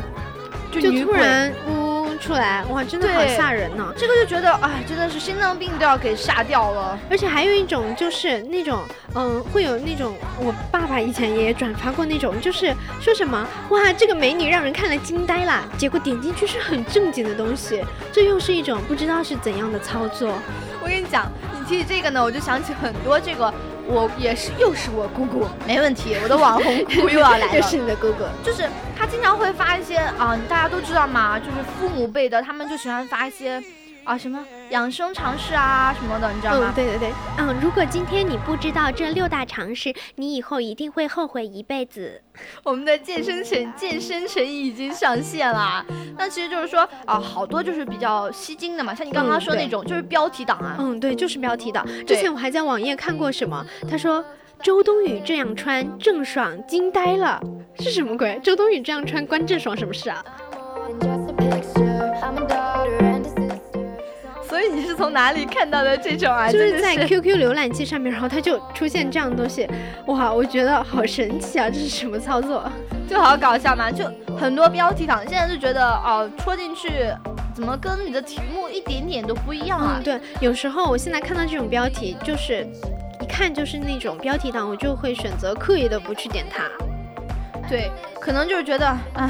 [0.71, 1.86] 就突然呜。
[2.27, 3.93] 出来哇，真的好吓人呢！
[3.95, 6.99] 这个就觉得哎，真的是心脏病都要给吓掉了。
[7.09, 8.83] 而且还有一种就是那种，
[9.15, 20.33] 嗯，会有那种，我爸爸以前也转发过那种，就是说什么哇，这个美女让人看了惊呆了，结果点进去是很正经的东西，这又是一种不知道是怎样的操作。
[20.81, 23.53] 我跟你讲，你提起这个呢，我就想起很多这个。
[23.87, 27.55] 我也是，又是我姑姑，没问题，我的网红姑又要来了。
[27.55, 28.67] 又是你的姑姑，就是
[28.97, 33.63] 她经常会发一些啊，大家都知道嘛，就是父母辈的，他们就喜欢发一些。
[34.07, 34.39] 啊，什么
[34.69, 36.71] 养生常识啊，什么的，你知道吗？
[36.71, 42.21] 嗯，对对对，嗯，如果今天你不知道这六大常识，你以后一定会后悔一辈子。
[42.63, 45.85] 我们的健身成健身成已经上线了，
[46.17, 50.77] 那其实就是说啊，好多就是比较吸睛的嘛，像你刚刚说那种，就是标题党啊。
[50.79, 51.85] 嗯，对，就是标题党。
[52.05, 54.23] 之前我还在网页看过什么，他说
[54.63, 57.41] 周冬雨这样穿，郑爽惊呆了，
[57.79, 58.39] 是什么鬼？
[58.41, 60.23] 周冬雨这样穿关郑爽什么事啊？
[64.73, 66.49] 你是从哪里看到的这种啊？
[66.51, 69.67] 就是在 QQ 浏览器上面，然后它就出现这样的东西，
[70.07, 71.69] 哇，我觉得好神奇啊！
[71.69, 72.69] 这是什么操作？
[73.07, 73.89] 就好搞笑嘛！
[73.91, 74.05] 就
[74.37, 76.89] 很多标题党现在就觉得哦，戳进去
[77.55, 79.95] 怎么跟你的题目一点点都不一样啊？
[79.99, 82.67] 嗯，对，有时候我现在看到这种标题，就是
[83.21, 86.63] 一看就是那种标题党，我就会选择刻意的不去点它。
[87.69, 87.89] 对，
[88.19, 89.29] 可能就是觉得，唉。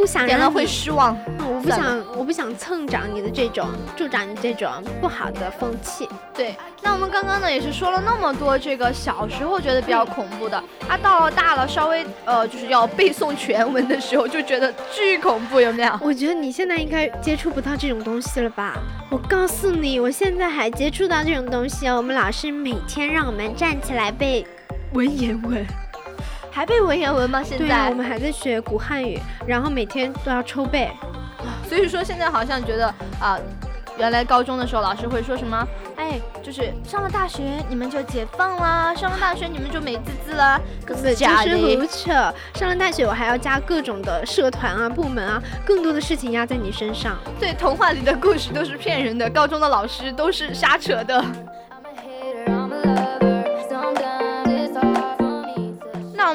[0.00, 1.14] 不想点了会失望，
[1.46, 4.66] 我不想，我不想蹭长你的这种，助长你这种
[4.98, 6.08] 不好的风气。
[6.32, 10.56] 对，那我们刚刚呢也是说了那么多这个小时候觉得比较恐怖的，
[10.88, 15.92] 啊，到了大了稍微呃就是要背诵全文的时候就觉得巨恐怖，有没有？
[16.00, 18.78] 我觉得你现在应该接触不到这种东西了吧？
[19.10, 21.98] 我告诉你，我现在还接触到这种东西哦。
[21.98, 24.46] 我们老师每天让我们站起来背
[24.94, 25.66] 文言文。
[26.50, 27.42] 还背文言文吗？
[27.42, 30.90] 现在我们还在学古汉语，然后每天都要抽背，
[31.68, 32.86] 所以说现在好像觉得
[33.20, 33.38] 啊，
[33.96, 35.66] 原来高中的时候老师会说什么？
[35.96, 41.56] 哎，就是上了大学你们就解放啦，上了大学你们就美滋滋啦，可是假的。
[41.56, 42.10] 胡扯！
[42.54, 47.16] 上了大学我还要加各种的社团啊、部门啊，更多的事情压在你身上。
[47.38, 51.22] 对，童话里的故事都是骗人的，高中的老师都是瞎扯的。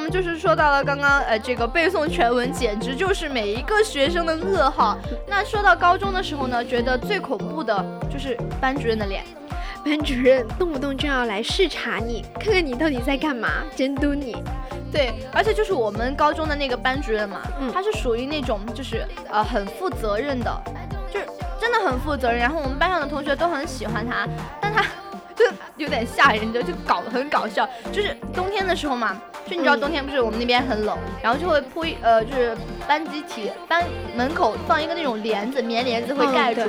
[0.06, 4.96] 们就是说到了刚刚，呃，这个背诵全文简直就是每一个学生的噩耗。
[5.28, 9.24] 那说到高中的时候呢，觉得最恐怖的就是班主任的脸，
[9.84, 14.36] 班主任动不动就要来视察你，看看你到底在干嘛，监督你。
[14.92, 17.42] 对，而且就是我们高中的那个班主任嘛，
[17.74, 20.62] 他是属于那种就是呃很负责任的，
[21.12, 21.26] 就是
[21.60, 22.38] 真的很负责任。
[22.38, 24.28] 然后我们班上的同学都很喜欢他，
[24.62, 24.86] 但他。
[25.36, 25.44] 就
[25.76, 27.68] 有点吓人，的就搞得很搞笑。
[27.92, 32.56] 就是冬天的时候嘛，就你知道冬天不是我们那边很冷，然后就会铺一呃，就是
[32.88, 33.84] 班集体班
[34.16, 36.62] 门口放一个那种帘子，棉帘子会盖住。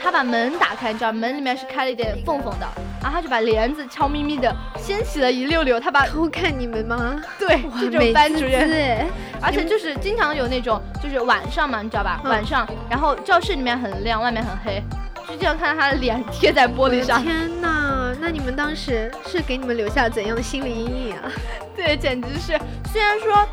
[0.00, 2.68] 他把门打开，你知道门里面是开了一点缝缝的，
[3.02, 5.80] 然后他就把帘子悄咪咪的掀起了一溜溜。
[5.80, 7.20] 他把偷看你们吗？
[7.36, 9.08] 对，就这种班主任。
[9.40, 12.20] 而且就是经常有那种，就是晚上嘛，你知道吧？
[12.24, 14.80] 晚上，然后教室里面很亮，外面很黑。
[15.28, 17.22] 就这样看到他的脸贴在玻璃上。
[17.22, 21.30] 天哪，那你们当时是给你们留下怎样的心理阴影啊？
[21.76, 22.58] 对，简直是。
[22.92, 23.46] 虽然说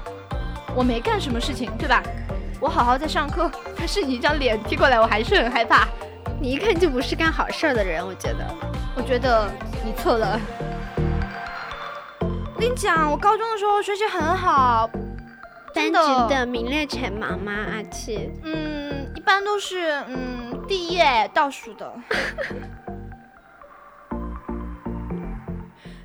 [0.75, 2.03] 我没干什么事情，对吧？
[2.59, 5.87] 我好好在上课，但是你一张脸贴过来，我还是很害怕。
[6.41, 8.45] 你一看就不是干好事儿的人，我觉得。
[8.95, 9.49] 我觉得
[9.85, 10.37] 你错了。
[12.19, 14.89] 我跟你讲，我高中的时候学习很好，
[15.73, 15.91] 班级
[16.27, 17.53] 的名列前茅吗？
[17.71, 18.29] 阿七？
[18.43, 20.39] 嗯，一般都是嗯。
[20.67, 21.91] 第一页倒数的，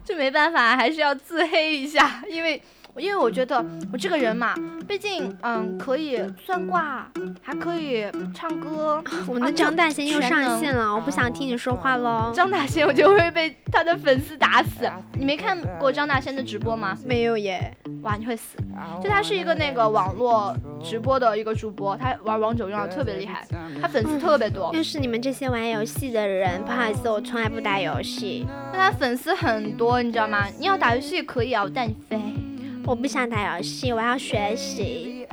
[0.02, 2.62] 这没办法，还是要自黑一下，因为
[3.00, 4.54] 因为我觉得我这个人嘛，
[4.86, 7.06] 毕竟嗯可以算卦，
[7.42, 9.02] 还可以唱歌。
[9.26, 12.32] 我们的张大仙又上线了，我不想听你说话喽。
[12.34, 14.88] 张大仙，我就会被他的粉丝打死。
[15.14, 16.96] 你没看过张大仙的直播吗？
[17.04, 17.76] 没有耶。
[18.02, 18.56] 哇，你会死！
[19.02, 23.46] 就他是一个那个网络直播的一个主播，他玩王者荣耀特别厉害，
[23.80, 24.70] 他粉丝特别多。
[24.74, 28.46] 又是你们这些玩游戏的人，不好意思，我从来不打游戏。
[28.72, 30.46] 但他粉丝很多，你知道吗？
[30.58, 32.20] 你要打游戏可以啊，我带你飞。
[32.86, 35.26] 我不想打游戏，我要学习。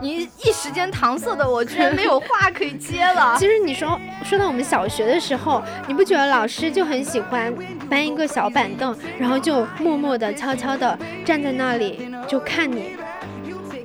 [0.00, 3.36] 你一时间搪塞的我居然没有话可以接了。
[3.38, 7.52] 其实你说说到我们小学的时候，你不觉得老师就很喜欢
[7.88, 12.96] 搬一个小板凳，然后就默默的、悄悄的站在那里就看你？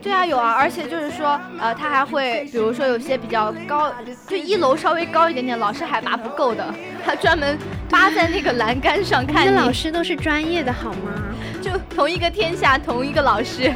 [0.02, 3.92] 对啊，有啊，而且就是说，呃，他还会，比如说有些比较高，
[4.28, 6.64] 就一楼稍微高一点点，老师海拔不够的，
[7.04, 7.58] 他专门
[7.90, 9.46] 扒在那个栏杆上看。
[9.46, 11.35] 你老师都是专业的好吗？
[11.76, 13.74] 就同一个天下，同一个老师。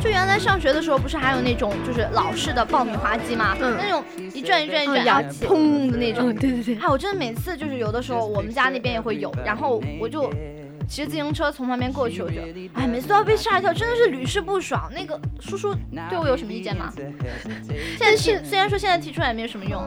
[0.00, 3.56] 就原来上学的时候，不是还有那种就是老式的爆米花机吗？
[3.60, 6.32] 嗯，那种一转一转一转，然后砰的那种。
[6.36, 6.76] 对对对。
[6.76, 10.32] 哎，我真的每次就是有的时候，我们家那边也会有，然后我就。
[10.90, 12.40] 骑自行车从旁边过去，我就
[12.74, 14.90] 哎，每次都要被吓一跳，真的是屡试不爽。
[14.92, 15.72] 那个叔叔
[16.08, 16.92] 对我有什么意见吗？
[17.96, 19.80] 现在是虽然说现在提出来也没有什么用，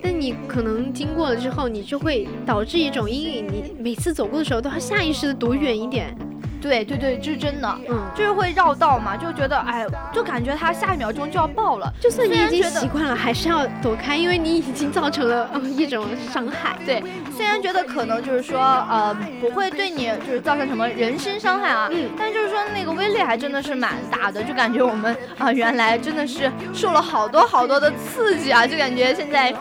[0.00, 6.16] 但你可能经过了之后，你就会导致一种阴影，你每次走过的时候都要下意识的躲远一点。
[6.60, 11.92] 对对对，这是真的，嗯，就是会绕道嘛，就觉得哎，就感觉他下一秒钟就要爆了。
[12.00, 16.76] 就算你已经习惯了，还是要躲开，因为你已经造成了一种伤害。
[16.84, 17.02] 对，
[17.36, 29.54] 虽然觉得可能就是说呃不会对你就是造成什么人身伤害啊，嗯，但就是说那个威力还真的是蛮大的，就感觉我们啊原来真的是受了好多好多的刺激啊，就感觉现在。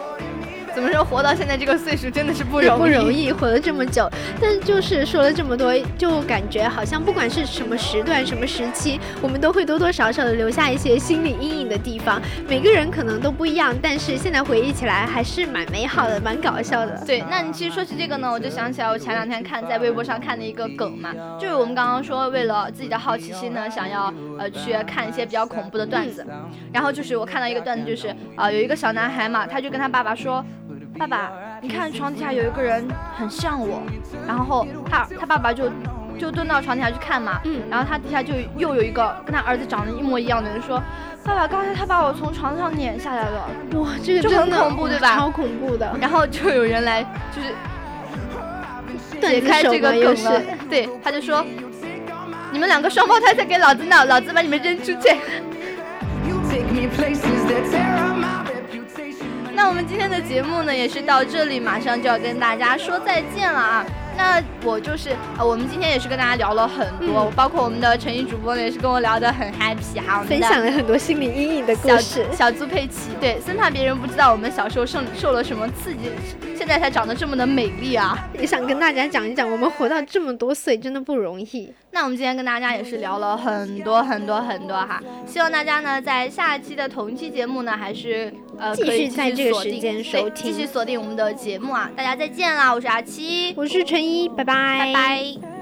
[0.79, 4.09] 怎么说活到现在这个岁数真的是不容易，不容易活了这么久。
[4.39, 12.21] 但就是说了这么多，就感觉好像不管是什么时段、什么时期，我们都会多多少少的留下一些心理阴影的地方。
[12.47, 17.03] 每个人可能都不一样，但是现在回忆起来还是蛮美好的，蛮搞笑的。
[17.05, 26.25] 对，那你其实说起这个呢，我就想起来我前两天看在微博上看的一个梗嘛，就是我们刚刚说为了自己的好奇心呢，想要呃去看一些比较恐怖的段子，
[26.71, 30.41] 然后就是我看到一个段子，就是啊有一个小男孩嘛，他就跟他爸爸说。
[30.99, 31.31] 爸爸，
[31.61, 32.85] 你看床底下有一个人
[33.15, 33.81] 很像我，
[34.27, 35.71] 然后他他爸爸就
[36.19, 40.83] 就蹲到床底下去看嘛，嗯，然后他底下就又有一个跟他儿子长得一模一样的人说，
[41.23, 45.15] 爸爸，刚才他把我从床上撵下来了，哇，这个就很恐怖对吧？
[45.15, 45.95] 超恐怖的。
[46.01, 47.01] 然后就有人来
[47.33, 47.55] 就是
[49.21, 51.45] 解开这个梗了，对，他就说，
[52.51, 55.15] 你们两个双胞胎在给老子闹，老子把你们扔出去。
[59.61, 63.85] 那我们今天的节目呢，也是到这里，马上就要跟大家说再见了啊。
[64.15, 72.25] 那我就是呃，我们今天也是跟大家聊了很多，包括我们的陈毅主播呢，也是跟我聊得很 happy 哈，分享了很多心理阴影的故事。
[72.31, 76.09] 小猪佩奇，对，生怕别人不知道我们小时候受受了什么刺激，
[76.57, 78.17] 现在才长得这么的美丽啊！
[78.39, 81.73] 也想跟大家讲一讲，我们活到这么多岁真的不容易。
[81.91, 91.89] 那我们今天跟大家也是聊了很多很多很多哈，希望大家呢在下期的同一期节目呢，还是呃继续在这个时间收听，继续锁定我们的节目啊！
[91.97, 94.29] 大家再见啦，我是阿七，我是陈一。
[94.29, 94.53] 拜拜。
[94.79, 95.58] 拜拜。